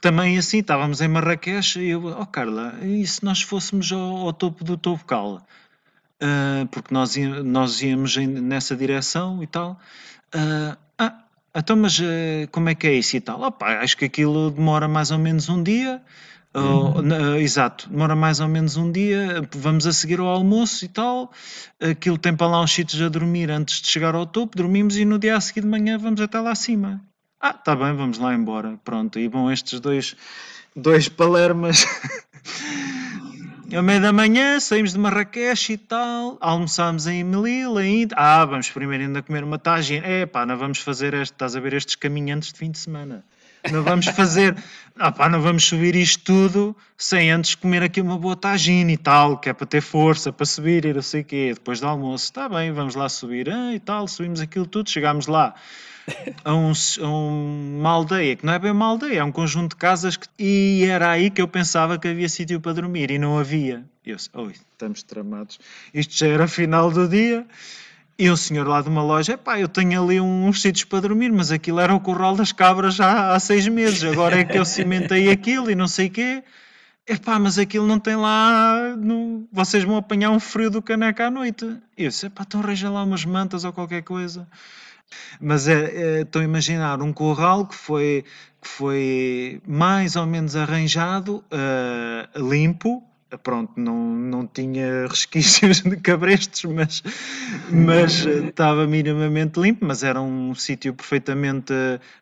[0.00, 4.32] também assim, estávamos em Marrakech e eu, oh Carla, e se nós fôssemos ao, ao
[4.32, 5.40] topo do Tobcal?
[6.24, 9.78] Uh, porque nós, nós íamos nessa direção e tal.
[10.34, 11.14] Uh, ah,
[11.54, 13.42] então, mas uh, como é que é isso e tal?
[13.42, 16.00] Opa, acho que aquilo demora mais ou menos um dia.
[16.56, 17.34] Uhum.
[17.34, 19.42] exato, demora mais ou menos um dia.
[19.56, 21.32] Vamos a seguir ao almoço e tal.
[21.80, 24.56] Aquilo tem para lá uns sítios a dormir antes de chegar ao topo.
[24.56, 27.02] Dormimos e no dia a seguir de manhã vamos até lá acima.
[27.40, 28.78] Ah, tá bem, vamos lá embora.
[28.84, 30.14] Pronto, e vão estes dois,
[30.76, 31.84] dois palermas
[33.72, 38.14] à meia da manhã, saímos de Marrakech e tal, almoçámos em Melilla ainda.
[38.16, 40.04] Ah, vamos primeiro ainda comer uma tagine.
[40.04, 43.24] É pá, não vamos fazer este, estás a ver estes caminhantes de fim de semana.
[43.72, 44.54] Não vamos fazer,
[44.98, 48.96] ah pá, não vamos subir isto tudo sem antes comer aqui uma boa tagine e
[48.96, 51.52] tal, que é para ter força, para subir e não sei o quê.
[51.54, 55.26] Depois do almoço, está bem, vamos lá subir ah, e tal, subimos aquilo tudo, chegámos
[55.26, 55.54] lá
[56.44, 59.76] a, um, a uma aldeia, que não é bem uma aldeia, é um conjunto de
[59.76, 63.38] casas, que, e era aí que eu pensava que havia sítio para dormir, e não
[63.38, 63.84] havia.
[64.04, 65.58] E eu, oi, estamos tramados.
[65.92, 67.46] Isto já era final do dia,
[68.18, 71.32] e o senhor lá de uma loja, pá, eu tenho ali uns sítios para dormir,
[71.32, 74.64] mas aquilo era o curral das cabras já há seis meses, agora é que eu
[74.64, 76.44] cimentei aquilo e não sei o quê.
[77.06, 78.96] Epá, mas aquilo não tem lá.
[78.96, 79.46] No...
[79.52, 81.76] Vocês vão apanhar um frio do caneca à noite.
[81.98, 84.48] E eu disse: epá, então arranja lá umas mantas ou qualquer coisa.
[85.40, 88.24] Mas é, é, estou a imaginar um corral que foi,
[88.60, 93.02] que foi mais ou menos arranjado, uh, limpo,
[93.42, 97.02] pronto, não, não tinha resquícios de cabrestos, mas,
[97.70, 101.72] mas eh, estava minimamente limpo, mas era um sítio perfeitamente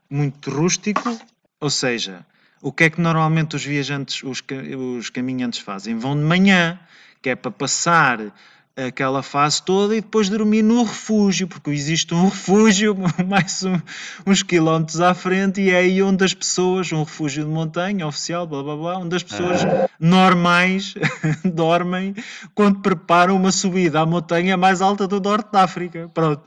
[0.09, 1.17] muito rústico,
[1.61, 2.25] ou seja,
[2.61, 4.43] o que é que normalmente os viajantes, os,
[4.99, 5.99] os caminhantes fazem?
[5.99, 6.79] Vão de manhã,
[7.21, 8.19] que é para passar
[8.77, 12.97] aquela fase toda e depois dormir no refúgio, porque existe um refúgio
[13.29, 13.79] mais um,
[14.27, 18.47] uns quilómetros à frente e é aí onde as pessoas, um refúgio de montanha oficial,
[18.47, 19.61] blá blá blá, onde as pessoas
[20.01, 20.95] normais
[21.45, 22.15] dormem
[22.55, 26.11] quando preparam uma subida à montanha mais alta do norte da África.
[26.13, 26.43] Pronto.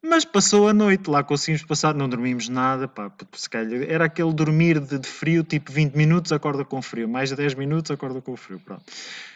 [0.00, 4.32] Mas passou a noite, lá conseguimos passar, não dormimos nada, pá, se calhar, era aquele
[4.32, 8.20] dormir de, de, frio, tipo 20 minutos, acorda com frio, mais de 10 minutos, acorda
[8.20, 8.84] com frio, pronto.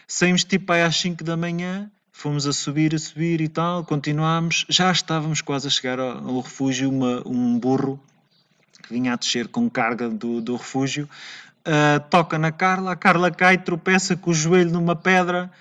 [0.07, 4.65] Saímos tipo aí às 5 da manhã, fomos a subir, a subir e tal, continuámos,
[4.69, 7.99] já estávamos quase a chegar ao, refúgio, uma, um burro
[8.83, 11.09] que vinha a descer com carga do, do refúgio,
[11.67, 15.51] uh, toca na Carla, a Carla cai, tropeça com o joelho numa pedra,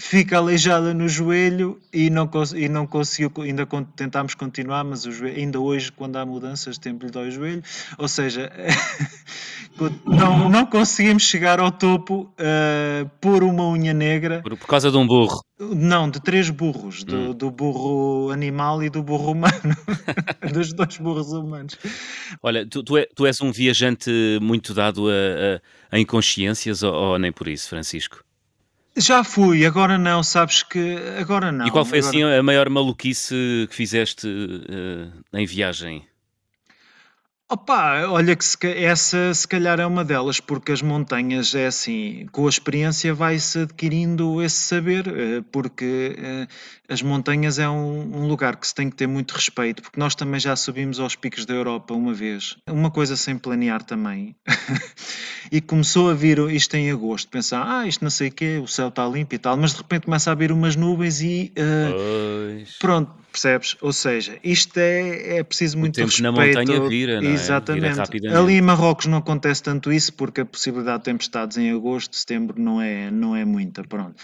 [0.00, 5.60] fica aleijada no joelho e não, e não conseguiu, ainda tentámos continuar, mas joelho, ainda
[5.60, 7.62] hoje, quando há mudanças, tempo lhe dói o joelho.
[7.98, 8.50] Ou seja,
[10.06, 14.40] não, não conseguimos chegar ao topo uh, por uma unha negra.
[14.42, 15.38] Por, por, causa de um burro?
[15.58, 17.34] Não, de três burros: do, hum.
[17.34, 19.76] do burro animal e do burro humano.
[20.50, 21.76] Dos dois burros humanos.
[22.42, 24.10] Olha, tu, tu, é, tu és um viajante
[24.40, 28.24] muito dado a, a, a inconsciências ou, ou nem por isso, Francisco?
[28.96, 31.66] Já fui, agora não, sabes que agora não.
[31.66, 32.10] E qual foi agora...
[32.10, 36.04] assim a maior maluquice que fizeste uh, em viagem?
[37.52, 42.28] Opa, olha que se, essa se calhar é uma delas, porque as montanhas é assim,
[42.30, 46.46] com a experiência vai-se adquirindo esse saber, eh, porque eh,
[46.88, 50.14] as montanhas é um, um, lugar que se tem que ter muito respeito, porque nós
[50.14, 54.36] também já subimos aos picos da Europa uma vez, uma coisa sem planear também,
[55.50, 58.68] e começou a vir isto em agosto, pensar, ah, isto não sei o quê, o
[58.68, 62.64] céu está limpo e tal, mas de repente começa a vir umas nuvens e uh,
[62.78, 63.76] pronto, Percebes?
[63.80, 66.32] Ou seja, isto é, é preciso muito o tempo respeito.
[66.32, 67.32] na montanha vira, não é?
[67.32, 68.10] Exatamente.
[68.10, 72.16] Vira Ali em Marrocos não acontece tanto isso porque a possibilidade de tempestades em agosto,
[72.16, 74.16] setembro não é, não é muita, pronto.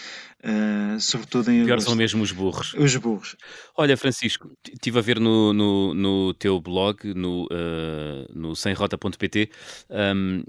[0.43, 1.87] Uh, sobretudo em Pior agosto.
[1.87, 2.73] são mesmo os burros.
[2.75, 3.35] Os burros.
[3.75, 9.49] Olha, Francisco, estive a ver no, no, no teu blog, no, uh, no semrota.pt,
[9.89, 10.43] um,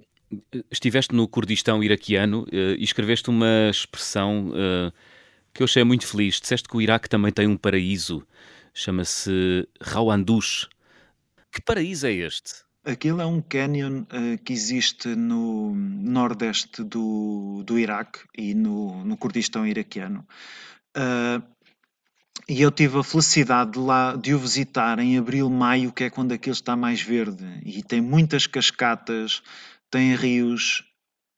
[0.71, 4.93] estiveste no Kurdistão iraquiano uh, e escreveste uma expressão uh,
[5.55, 6.41] que eu achei muito feliz.
[6.41, 8.27] Disseste que o Iraque também tem um paraíso
[8.79, 10.69] chama-se Rawandush.
[11.53, 12.63] Que paraíso é este?
[12.85, 19.17] Aquilo é um canyon uh, que existe no nordeste do, do Iraque e no, no
[19.17, 20.27] Kurdistão iraquiano.
[20.97, 21.43] Uh,
[22.49, 26.11] e eu tive a felicidade de, lá, de o visitar em abril, maio, que é
[26.11, 27.45] quando aquilo está mais verde.
[27.65, 29.43] E tem muitas cascatas,
[29.91, 30.85] tem rios.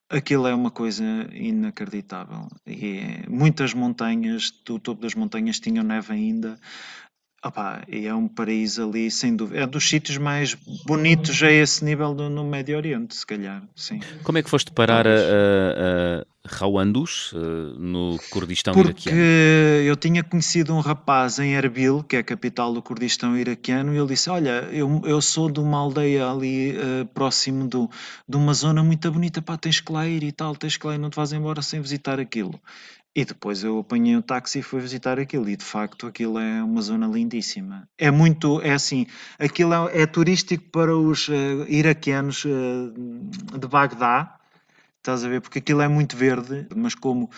[0.09, 2.49] Aquilo é uma coisa inacreditável.
[2.67, 6.61] E é, muitas montanhas, do topo das montanhas tinham neve ainda.
[7.43, 9.63] Opa, e é um paraíso ali, sem dúvida.
[9.63, 13.63] É dos sítios mais bonitos a esse nível do, no Médio Oriente, se calhar.
[13.75, 13.99] Sim.
[14.23, 17.39] Como é que foste parar a, a, a Rawandus, eh,
[17.79, 19.19] no Kurdistão Porque iraquiano?
[19.19, 23.95] Porque eu tinha conhecido um rapaz em Erbil, que é a capital do Kurdistão iraquiano,
[23.95, 27.89] e ele disse: Olha, eu, eu sou de uma aldeia ali uh, próximo do,
[28.29, 30.95] de uma zona muito bonita, pá, tens que lá ir e tal, tens que lá
[30.95, 32.61] ir, não te vais embora sem visitar aquilo.
[33.15, 36.63] E depois eu apanhei um táxi e fui visitar aquilo e de facto aquilo é
[36.63, 37.89] uma zona lindíssima.
[37.99, 39.07] É muito, é assim,
[39.39, 41.33] aquilo é, é turístico para os uh,
[41.69, 44.39] iraquianos uh, de Bagdá,
[44.99, 47.29] estás a ver, porque aquilo é muito verde, mas como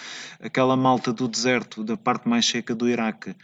[0.40, 3.34] aquela malta do deserto, da parte mais seca do Iraque,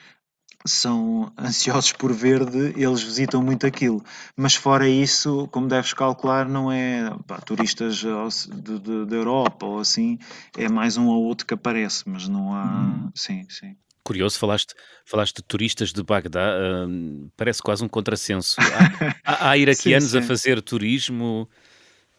[0.66, 4.02] são ansiosos por verde, eles visitam muito aquilo.
[4.36, 10.18] Mas fora isso, como deves calcular, não é pá, turistas da Europa ou assim,
[10.56, 12.64] é mais um ou outro que aparece, mas não há.
[12.64, 13.10] Hum.
[13.14, 13.76] Sim, sim.
[14.04, 16.54] Curioso, falaste, falaste de turistas de Bagdá,
[16.88, 18.56] hum, parece quase um contrassenso.
[19.22, 20.24] Há, há, há iraquianos sim, sim.
[20.24, 21.48] a fazer turismo.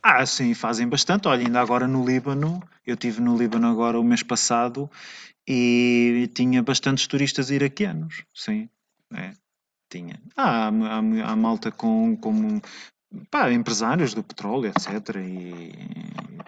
[0.01, 1.27] Ah, sim, fazem bastante.
[1.27, 4.89] Olha, ainda agora no Líbano, eu estive no Líbano agora o mês passado
[5.47, 8.69] e tinha bastantes turistas iraquianos, sim,
[9.13, 9.33] é,
[9.89, 10.21] tinha.
[10.38, 12.62] Ah, há, há, há malta com, com
[13.30, 15.15] pá, empresários do petróleo, etc.
[15.17, 15.72] E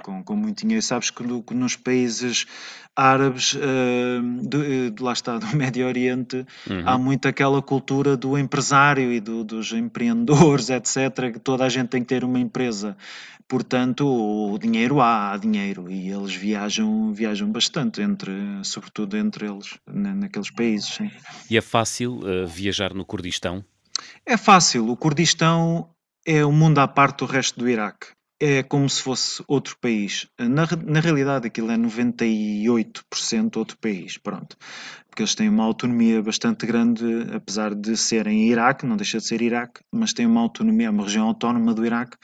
[0.01, 0.81] com, com muito dinheiro.
[0.81, 2.45] Sabes que, no, que nos países
[2.95, 6.83] árabes, uh, de, de, lá está, do Médio Oriente, uhum.
[6.85, 11.31] há muito aquela cultura do empresário e do, dos empreendedores, etc.
[11.33, 12.97] Que toda a gente tem que ter uma empresa.
[13.47, 18.31] Portanto, o dinheiro há, há dinheiro e eles viajam, viajam bastante, entre,
[18.63, 20.93] sobretudo entre eles, naqueles países.
[20.93, 21.11] Sim.
[21.49, 23.61] E é fácil uh, viajar no Kurdistão?
[24.25, 24.89] É fácil.
[24.89, 25.89] O Kurdistão
[26.25, 28.07] é um mundo à parte do resto do Iraque.
[28.43, 30.27] é como se fosse outro país.
[30.39, 34.57] Na, na realidade, aquilo é 98% outro país, pronto.
[35.07, 37.05] Porque eles têm uma autonomia bastante grande,
[37.35, 41.27] apesar de serem Iraque, não deixa de ser Iraque, mas têm uma autonomia, uma região
[41.27, 42.17] autónoma do Iraque,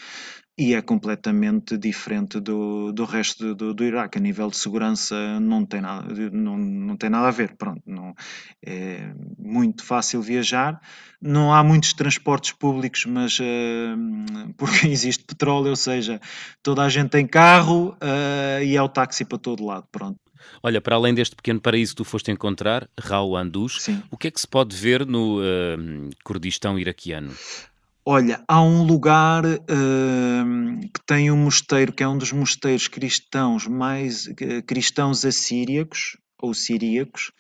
[0.57, 4.17] e é completamente diferente do, do resto do, do Iraque.
[4.17, 7.55] A nível de segurança não tem nada, não, não tem nada a ver.
[7.55, 8.15] Pronto, não,
[8.65, 10.81] é muito fácil viajar.
[11.21, 13.43] Não há muitos transportes públicos, mas uh,
[14.57, 16.19] porque existe petróleo, ou seja,
[16.63, 19.85] toda a gente tem carro uh, e é o táxi para todo lado.
[19.91, 20.19] Pronto.
[20.63, 24.31] Olha, para além deste pequeno paraíso que tu foste encontrar, Rao Andus, o que é
[24.31, 27.31] que se pode ver no uh, Kurdistão iraquiano?
[28.09, 33.67] Olha, há um lugar uh, que tem um mosteiro, que é um dos mosteiros cristãos
[33.67, 37.33] mais uh, cristãos assíriacos ou siríacos,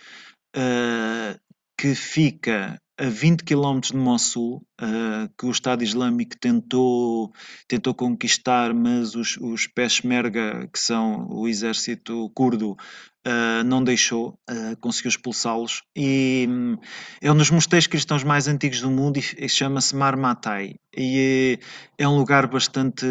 [0.53, 1.39] uh,
[1.79, 7.31] que fica a 20 km de Mossul, uh, que o Estado Islâmico tentou,
[7.67, 14.75] tentou conquistar, mas os, os Peshmerga, que são o exército curdo, uh, não deixou, uh,
[14.79, 15.83] conseguiu expulsá-los.
[15.95, 16.77] E um,
[17.21, 20.75] é um dos mosteiros cristãos mais antigos do mundo e chama-se Marmatai.
[20.95, 21.59] E
[21.97, 23.05] é, é um lugar bastante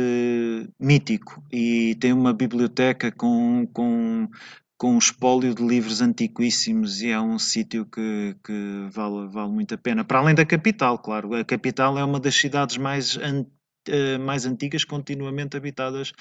[0.80, 4.28] mítico e tem uma biblioteca com, com
[4.78, 9.74] com um espólio de livros antiquíssimos e é um sítio que, que vale, vale muito
[9.74, 10.04] a pena.
[10.04, 11.34] Para além da capital, claro.
[11.34, 16.12] A capital é uma das cidades mais, an, uh, mais antigas continuamente habitadas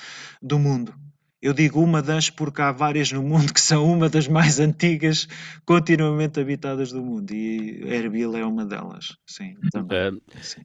[0.42, 0.94] do mundo.
[1.42, 5.28] Eu digo uma das porque há várias no mundo que são uma das mais antigas
[5.66, 9.18] continuamente habitadas do mundo e Erbil é uma delas.
[9.28, 10.14] Sim, também.
[10.14, 10.62] Uh, sim.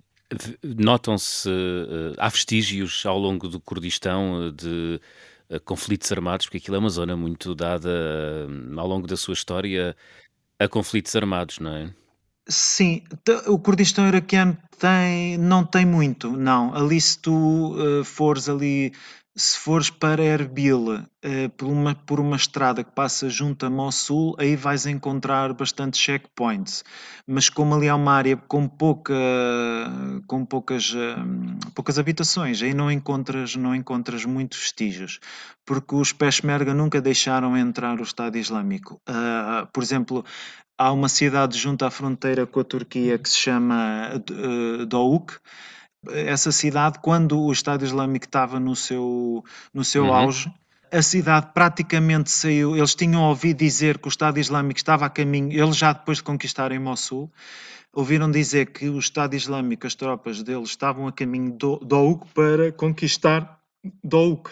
[0.63, 5.01] Notam-se, uh, há vestígios ao longo do Kurdistão de
[5.59, 7.89] conflitos armados, porque aquilo é uma zona muito dada
[8.49, 9.97] hum, ao longo da sua história
[10.59, 11.95] a conflitos armados, não é?
[12.49, 13.03] Sim,
[13.47, 16.75] o Kurdistão iraquiano tem, não tem muito, não.
[16.75, 18.93] Ali se tu uh, fores ali
[19.41, 24.37] se fores para Erbil eh, por, uma, por uma estrada que passa junto a Mossul,
[24.39, 26.85] aí vais encontrar bastantes checkpoints.
[27.27, 29.15] Mas como ali há uma área com, pouca,
[30.27, 31.17] com poucas, eh,
[31.75, 35.19] poucas habitações, aí não encontras, não encontras muitos vestígios,
[35.65, 39.01] porque os Peshmerga nunca deixaram entrar o Estado Islâmico.
[39.09, 40.23] Uh, por exemplo,
[40.77, 45.33] há uma cidade junto à fronteira com a Turquia que se chama uh, Douk,
[46.09, 50.15] essa cidade, quando o Estado Islâmico estava no seu, no seu uhum.
[50.15, 50.53] auge,
[50.91, 52.77] a cidade praticamente saiu.
[52.77, 56.25] Eles tinham ouvido dizer que o Estado Islâmico estava a caminho, eles já depois de
[56.25, 57.31] conquistarem Mossul,
[57.93, 62.73] ouviram dizer que o Estado Islâmico, as tropas deles, estavam a caminho do Douk para
[62.73, 63.61] conquistar
[64.03, 64.51] Douk.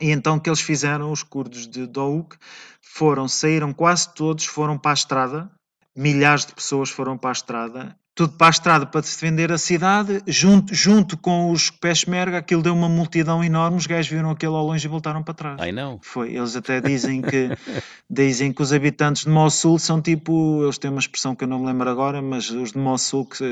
[0.00, 2.36] E então o que eles fizeram, os curdos de Douk,
[2.80, 5.50] foram, saíram quase todos, foram para a estrada,
[5.96, 10.22] milhares de pessoas foram para a estrada tudo para a estrada para defender a cidade,
[10.26, 14.64] junto, junto com os Peshmerga, aquilo deu uma multidão enorme, os gajos viram aquilo ao
[14.64, 15.60] longe e voltaram para trás.
[15.60, 15.98] Ai não.
[16.00, 17.50] Foi, eles até dizem que
[18.08, 21.58] dizem que os habitantes de Mossul são tipo, eles têm uma expressão que eu não
[21.58, 23.44] me lembro agora, mas os de Mossul que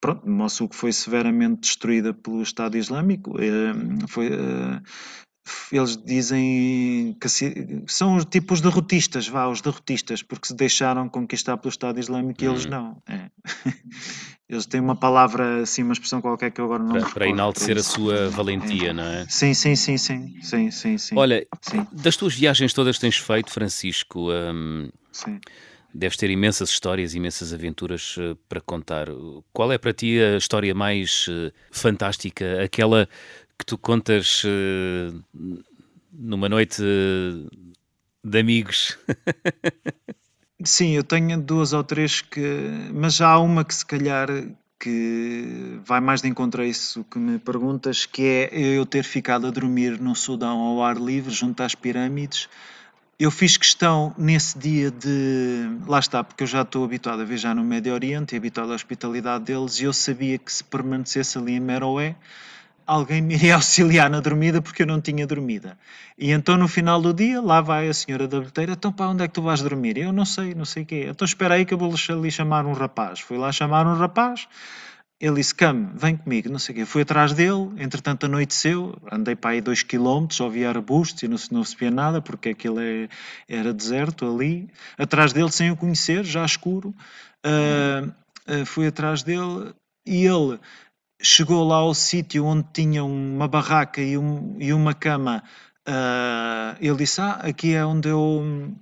[0.00, 4.80] pronto, Mossul que foi severamente destruída pelo Estado Islâmico, eh, foi, eh,
[5.70, 7.28] eles dizem que
[7.86, 12.46] são os tipos derrotistas, vá, os derrotistas, porque se deixaram conquistar pelo Estado Islâmico e
[12.46, 12.70] eles hum.
[12.70, 13.02] não.
[13.08, 13.30] É.
[14.46, 17.78] Eles têm uma palavra, assim, uma expressão qualquer que eu agora não Para, para enaltecer
[17.78, 18.92] a sua valentia, é.
[18.92, 19.26] não é?
[19.26, 21.16] Sim, sim, sim, sim, sim, sim, sim.
[21.16, 21.86] Olha, sim.
[21.90, 25.40] das tuas viagens todas que tens feito, Francisco, hum, sim.
[25.94, 29.08] deves ter imensas histórias, imensas aventuras uh, para contar.
[29.50, 33.08] Qual é para ti a história mais uh, fantástica, aquela
[33.64, 35.24] que tu contas uh,
[36.12, 36.82] numa noite
[38.22, 38.98] de amigos?
[40.62, 42.90] Sim, eu tenho duas ou três que.
[42.92, 44.28] Mas já há uma que se calhar
[44.78, 49.46] que vai mais de encontro a isso que me perguntas, que é eu ter ficado
[49.46, 52.48] a dormir no Sudão ao ar livre, junto às pirâmides.
[53.18, 55.70] Eu fiz questão nesse dia de.
[55.86, 58.74] Lá está, porque eu já estou habituado a viajar no Médio Oriente e habituado à
[58.74, 62.16] hospitalidade deles, e eu sabia que se permanecesse ali em Meroé,
[62.86, 65.78] alguém me iria auxiliar na dormida porque eu não tinha dormida.
[66.18, 69.24] E então no final do dia, lá vai a senhora da bilheteira, então para onde
[69.24, 69.98] é que tu vais dormir?
[69.98, 71.06] Eu não sei, não sei o quê.
[71.08, 73.20] Então espera aí que eu vou ali chamar um rapaz.
[73.20, 74.46] Fui lá chamar um rapaz,
[75.20, 76.84] ele disse, Cam, vem comigo, não sei o quê.
[76.84, 81.64] Fui atrás dele, entretanto anoiteceu, andei para aí dois quilómetros, ouvi arbustos e não, não
[81.64, 83.08] se via nada, porque aquilo é,
[83.48, 84.68] era deserto ali.
[84.98, 86.94] Atrás dele, sem o conhecer, já escuro,
[87.46, 89.72] uh, uh, fui atrás dele
[90.06, 90.58] e ele
[91.24, 95.42] chegou lá ao sítio onde tinha uma barraca e, um, e uma cama.
[95.88, 98.74] Uh, ele disse: Ah, aqui é onde eu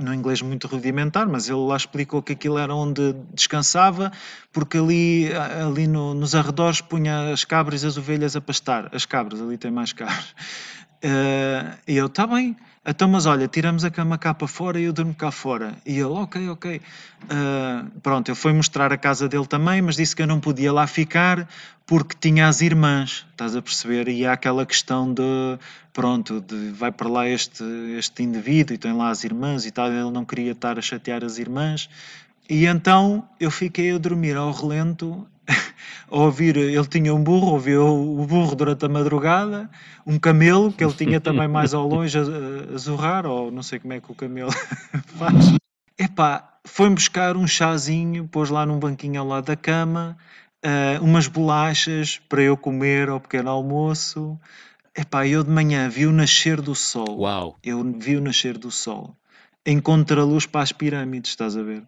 [0.00, 4.10] no inglês muito rudimentar, mas ele lá explicou que aquilo era onde descansava,
[4.52, 8.88] porque ali, ali no, nos arredores punha as cabras e as ovelhas a pastar.
[8.94, 10.34] As cabras, ali tem mais cabras.
[11.04, 14.84] Uh, e eu, está bem, então, mas olha, tiramos a cama cá para fora e
[14.84, 15.74] eu durmo cá fora.
[15.86, 16.80] E ele, ok, ok.
[17.24, 20.72] Uh, pronto, ele foi mostrar a casa dele também, mas disse que eu não podia
[20.72, 21.48] lá ficar
[21.86, 24.08] porque tinha as irmãs, estás a perceber?
[24.08, 25.58] E há aquela questão de,
[25.92, 27.62] pronto, de vai para lá este,
[27.96, 29.88] este indivíduo e tem lá as irmãs e tal.
[29.88, 31.88] Ele não queria estar a chatear as irmãs.
[32.52, 35.26] E então eu fiquei a dormir ao relento
[36.10, 39.70] a ouvir, ele tinha um burro, ouviu o burro durante a madrugada,
[40.06, 43.78] um camelo, que ele tinha também mais ao longe a, a zurrar, ou não sei
[43.78, 44.52] como é que o camelo
[45.16, 45.54] faz.
[45.98, 50.14] Epá, foi buscar um chazinho, pôs lá num banquinho ao lado da cama,
[50.62, 54.38] uh, umas bolachas para eu comer ao pequeno almoço.
[54.94, 57.20] Epá, eu de manhã vi o nascer do sol.
[57.20, 57.58] Uau!
[57.64, 59.16] Eu vi o nascer do sol.
[59.64, 61.82] Em contraluz para as pirâmides, estás a ver?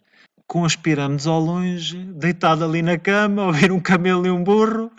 [0.47, 4.43] Com as pirâmides ao longe, deitado ali na cama, a ouvir um camelo e um
[4.43, 4.91] burro,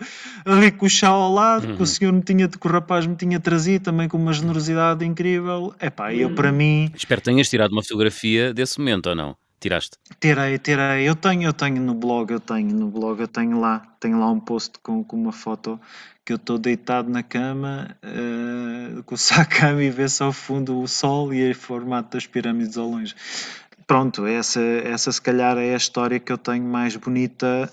[0.44, 1.76] ali com o chá ao lado, uhum.
[1.76, 5.04] que o senhor me tinha, que o rapaz me tinha trazido também com uma generosidade
[5.04, 5.74] incrível.
[5.80, 6.90] Epá, eu para mim...
[6.94, 9.36] Espero que tenhas tirado uma fotografia desse momento ou não?
[9.58, 9.96] Tiraste?
[10.20, 11.08] Tirei, tirei.
[11.08, 14.30] Eu tenho, eu tenho no blog, eu tenho no blog, eu tenho lá, tenho lá
[14.30, 15.80] um post com, com uma foto
[16.24, 20.88] que eu estou deitado na cama, uh, com o saco e vê-se ao fundo o
[20.88, 23.14] sol e o formato das pirâmides ao longe
[23.86, 27.70] pronto, essa, essa se calhar é a história que eu tenho mais bonita,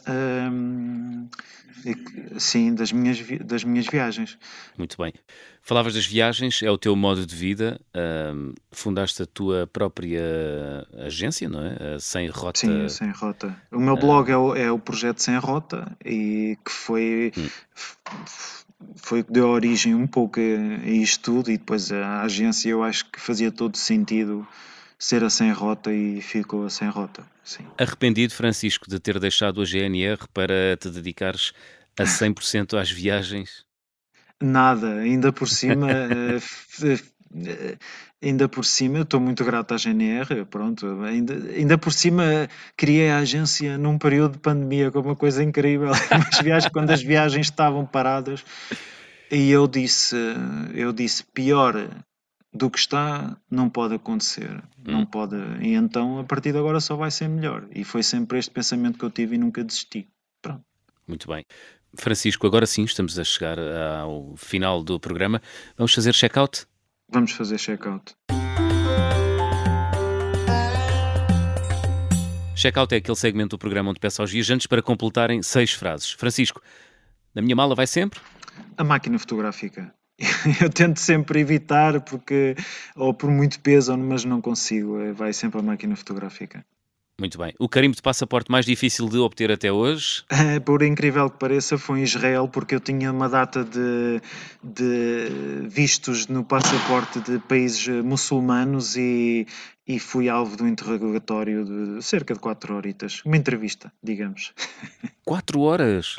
[0.52, 1.28] hum,
[2.38, 4.38] sim, das minhas, das minhas viagens.
[4.78, 5.14] Muito bem.
[5.62, 7.80] Falavas das viagens, é o teu modo de vida,
[8.34, 10.22] hum, fundaste a tua própria
[11.06, 11.98] agência, não é?
[12.00, 12.60] Sem Rota.
[12.60, 13.56] Sim, Sem Rota.
[13.72, 17.32] O meu blog é, o, é o projeto Sem Rota e que foi...
[17.38, 17.50] Hum
[18.96, 22.84] foi o que deu origem um pouco a isto tudo e depois a agência eu
[22.84, 24.46] acho que fazia todo sentido
[25.04, 27.26] ser a sem rota e ficou a sem rota.
[27.44, 27.66] Sim.
[27.78, 31.52] Arrependido, Francisco, de ter deixado a GNR para te dedicares
[32.00, 33.66] a 100% às viagens?
[34.42, 35.88] Nada, ainda por cima.
[36.84, 36.98] Eh,
[37.48, 37.78] eh,
[38.22, 43.18] ainda por cima, estou muito grato à GNR, pronto, ainda, ainda por cima criei a
[43.18, 47.86] agência num período de pandemia, com uma coisa incrível, as viagens, quando as viagens estavam
[47.86, 48.44] paradas,
[49.32, 50.16] e eu disse,
[50.74, 51.76] eu disse, pior
[52.54, 54.92] do que está não pode acontecer, hum.
[54.92, 57.66] não pode, e então a partir de agora só vai ser melhor.
[57.72, 60.08] E foi sempre este pensamento que eu tive e nunca desisti.
[60.42, 60.64] Pronto.
[61.08, 61.44] Muito bem.
[61.96, 65.42] Francisco, agora sim estamos a chegar ao final do programa.
[65.78, 66.66] Vamos fazer check-out?
[67.10, 68.16] Vamos fazer check-out.
[72.56, 76.12] Check-out é aquele segmento do programa onde peço aos viajantes para completarem seis frases.
[76.12, 76.62] Francisco,
[77.34, 78.20] na minha mala vai sempre?
[78.78, 79.94] A máquina fotográfica.
[80.62, 82.56] eu tento sempre evitar porque
[82.96, 85.00] ou por muito peso, mas não consigo.
[85.00, 86.66] É, vai sempre a máquina fotográfica.
[87.20, 87.54] Muito bem.
[87.60, 90.24] O carimbo de passaporte mais difícil de obter até hoje?
[90.30, 94.20] É, por incrível que pareça, foi em Israel, porque eu tinha uma data de,
[94.64, 99.46] de vistos no passaporte de países muçulmanos e,
[99.86, 103.22] e fui alvo do interrogatório de cerca de quatro horitas.
[103.26, 104.54] Uma entrevista, digamos.
[105.26, 106.18] Quatro horas?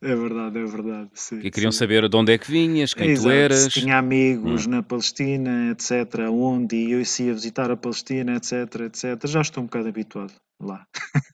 [0.00, 1.10] É verdade, é verdade.
[1.14, 1.78] Sim, e queriam sim.
[1.78, 3.58] saber de onde é que vinhas, quem Exato, tu eras.
[3.60, 4.70] Se tinha amigos hum.
[4.70, 6.28] na Palestina, etc.
[6.28, 9.26] Onde e eu se ia visitar a Palestina, etc, etc.
[9.26, 10.84] Já estou um bocado habituado lá.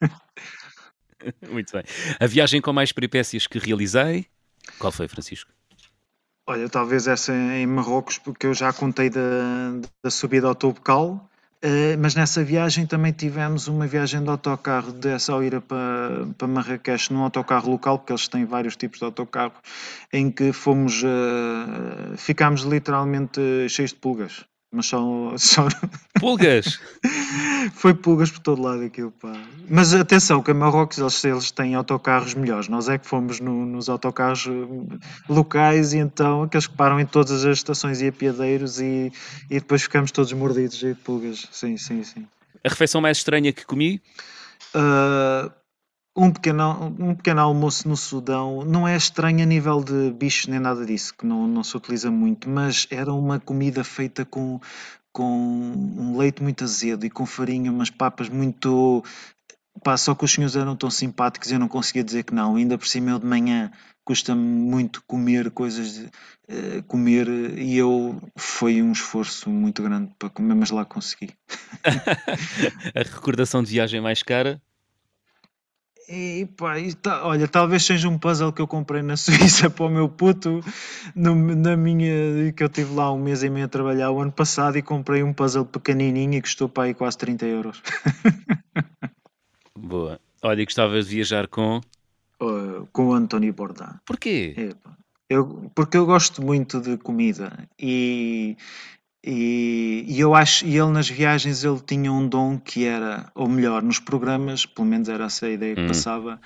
[1.50, 1.82] Muito bem.
[2.20, 4.26] A viagem com mais peripécias que realizei,
[4.78, 5.50] qual foi, Francisco?
[6.46, 11.28] Olha, talvez essa em Marrocos, porque eu já contei da, da subida ao Uh,
[11.98, 17.22] mas nessa viagem também tivemos uma viagem de autocarro de Essaouira para, para Marrakech num
[17.22, 19.54] autocarro local, porque eles têm vários tipos de autocarro,
[20.12, 25.68] em que fomos, uh, ficámos literalmente cheios de pulgas mas só, só...
[26.20, 26.78] Pulgas!
[27.74, 29.32] Foi pulgas por todo lado aquilo, pá.
[29.68, 32.68] Mas atenção, que a Marrocos eles, eles têm autocarros melhores.
[32.68, 34.98] Nós é que fomos no, nos autocarros eh,
[35.28, 39.12] locais e então aqueles que param em todas as estações e apiadeiros e,
[39.50, 41.46] e depois ficamos todos mordidos de pulgas.
[41.50, 42.26] Sim, sim, sim.
[42.64, 44.02] A refeição mais estranha que comi?
[44.74, 45.50] Uh,
[46.18, 50.58] um pequeno, um pequeno almoço no Sudão não é estranho a nível de bichos nem
[50.58, 54.60] nada disso, que não, não se utiliza muito, mas era uma comida feita com,
[55.12, 59.04] com um leite muito azedo e com farinha, umas papas muito.
[59.84, 62.56] Pá, só que os senhores eram tão simpáticos, eu não conseguia dizer que não.
[62.56, 63.70] Ainda por cima, eu de manhã
[64.04, 70.30] custa-me muito comer coisas, de, uh, comer, e eu foi um esforço muito grande para
[70.30, 71.30] comer, mas lá consegui.
[72.96, 74.60] a recordação de viagem mais cara?
[76.10, 79.14] E, pá, e tá- olha, talvez seja um puzzle que eu comprei na
[79.60, 80.60] Suíça para o meu puto,
[81.14, 84.32] no- na minha, que eu tive lá um mês e meio a trabalhar o ano
[84.32, 87.82] passado e comprei um puzzle pequenininho e custou para aí quase 30 euros.
[89.76, 90.18] Boa.
[90.42, 91.80] Olha, e gostavas de viajar com.
[92.40, 93.94] Uh, com o António Bourdain.
[94.06, 94.54] Porquê?
[94.56, 94.96] Epá,
[95.28, 98.56] Eu, porque eu gosto muito de comida e,
[99.24, 99.77] e,
[100.08, 103.82] e eu acho e ele nas viagens ele tinha um dom que era, ou melhor,
[103.82, 105.88] nos programas, pelo menos era essa a ideia que Hum.
[105.88, 106.40] passava,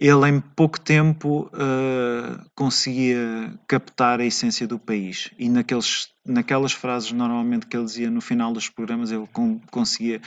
[0.00, 7.12] ele em pouco tempo uh, conseguia captar a essência do país e naqueles, naquelas frases
[7.12, 10.20] normalmente que ele dizia no final dos programas ele con- conseguia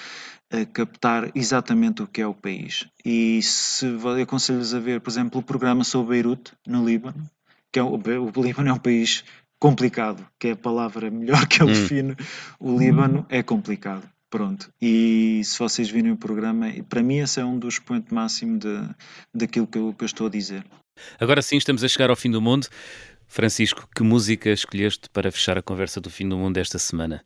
[0.53, 2.85] uh, captar exatamente o que é o país.
[3.03, 3.87] E se
[4.21, 7.29] aconselho-vos a ver, por exemplo, o programa sobre Beirute, no Líbano,
[7.71, 9.23] que é o, o Líbano é um país
[9.59, 11.73] complicado, que é a palavra melhor que ele Hum.
[11.73, 12.15] define.
[12.59, 14.03] O Líbano é complicado.
[14.29, 14.69] Pronto.
[14.81, 18.89] E se vocês virem o programa, para mim esse é um dos pontos máximos de,
[19.33, 20.65] daquilo que eu, que eu estou a dizer.
[21.19, 22.67] Agora sim, estamos a chegar ao fim do mundo.
[23.25, 27.23] Francisco, que música escolheste para fechar a conversa do fim do mundo esta semana?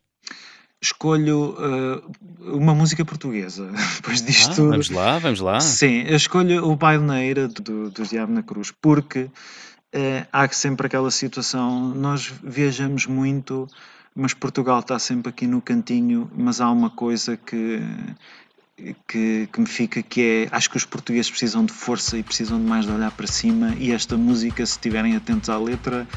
[0.83, 2.11] Escolho uh,
[2.57, 3.71] uma música portuguesa.
[3.97, 4.69] Depois disto Ah, tudo.
[4.69, 5.59] vamos lá, vamos lá.
[5.59, 9.29] Sim, eu escolho o Baile na Eira do, do Diabo na Cruz, porque
[9.93, 13.67] eh, há sempre aquela situação, nós viajamos muito,
[14.15, 17.81] mas Portugal está sempre aqui no cantinho, mas há uma coisa que,
[19.07, 22.57] que, que me fica que é, acho que os portugueses precisam de força e precisam
[22.57, 26.07] de mais de olhar para cima e esta música, se estiverem atentos à letra,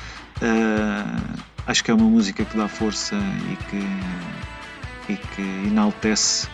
[0.41, 6.49] eh, acho que é uma música que dá força e que, e que enaltece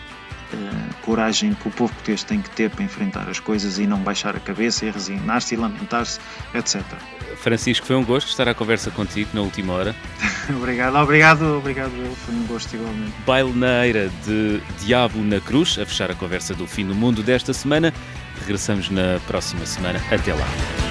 [0.53, 3.99] a coragem que o povo português tem que ter para enfrentar as coisas e não
[3.99, 6.19] baixar a cabeça e resignar-se e lamentar-se,
[6.53, 6.81] etc.
[7.37, 9.95] Francisco, foi um gosto estar à conversa contigo na última hora.
[10.49, 11.91] obrigado, obrigado, obrigado,
[12.25, 13.13] foi um gosto igualmente.
[13.25, 17.23] Baile na Eira de Diabo na Cruz, a fechar a conversa do fim do mundo
[17.23, 17.93] desta semana.
[18.41, 20.01] Regressamos na próxima semana.
[20.11, 20.90] Até lá.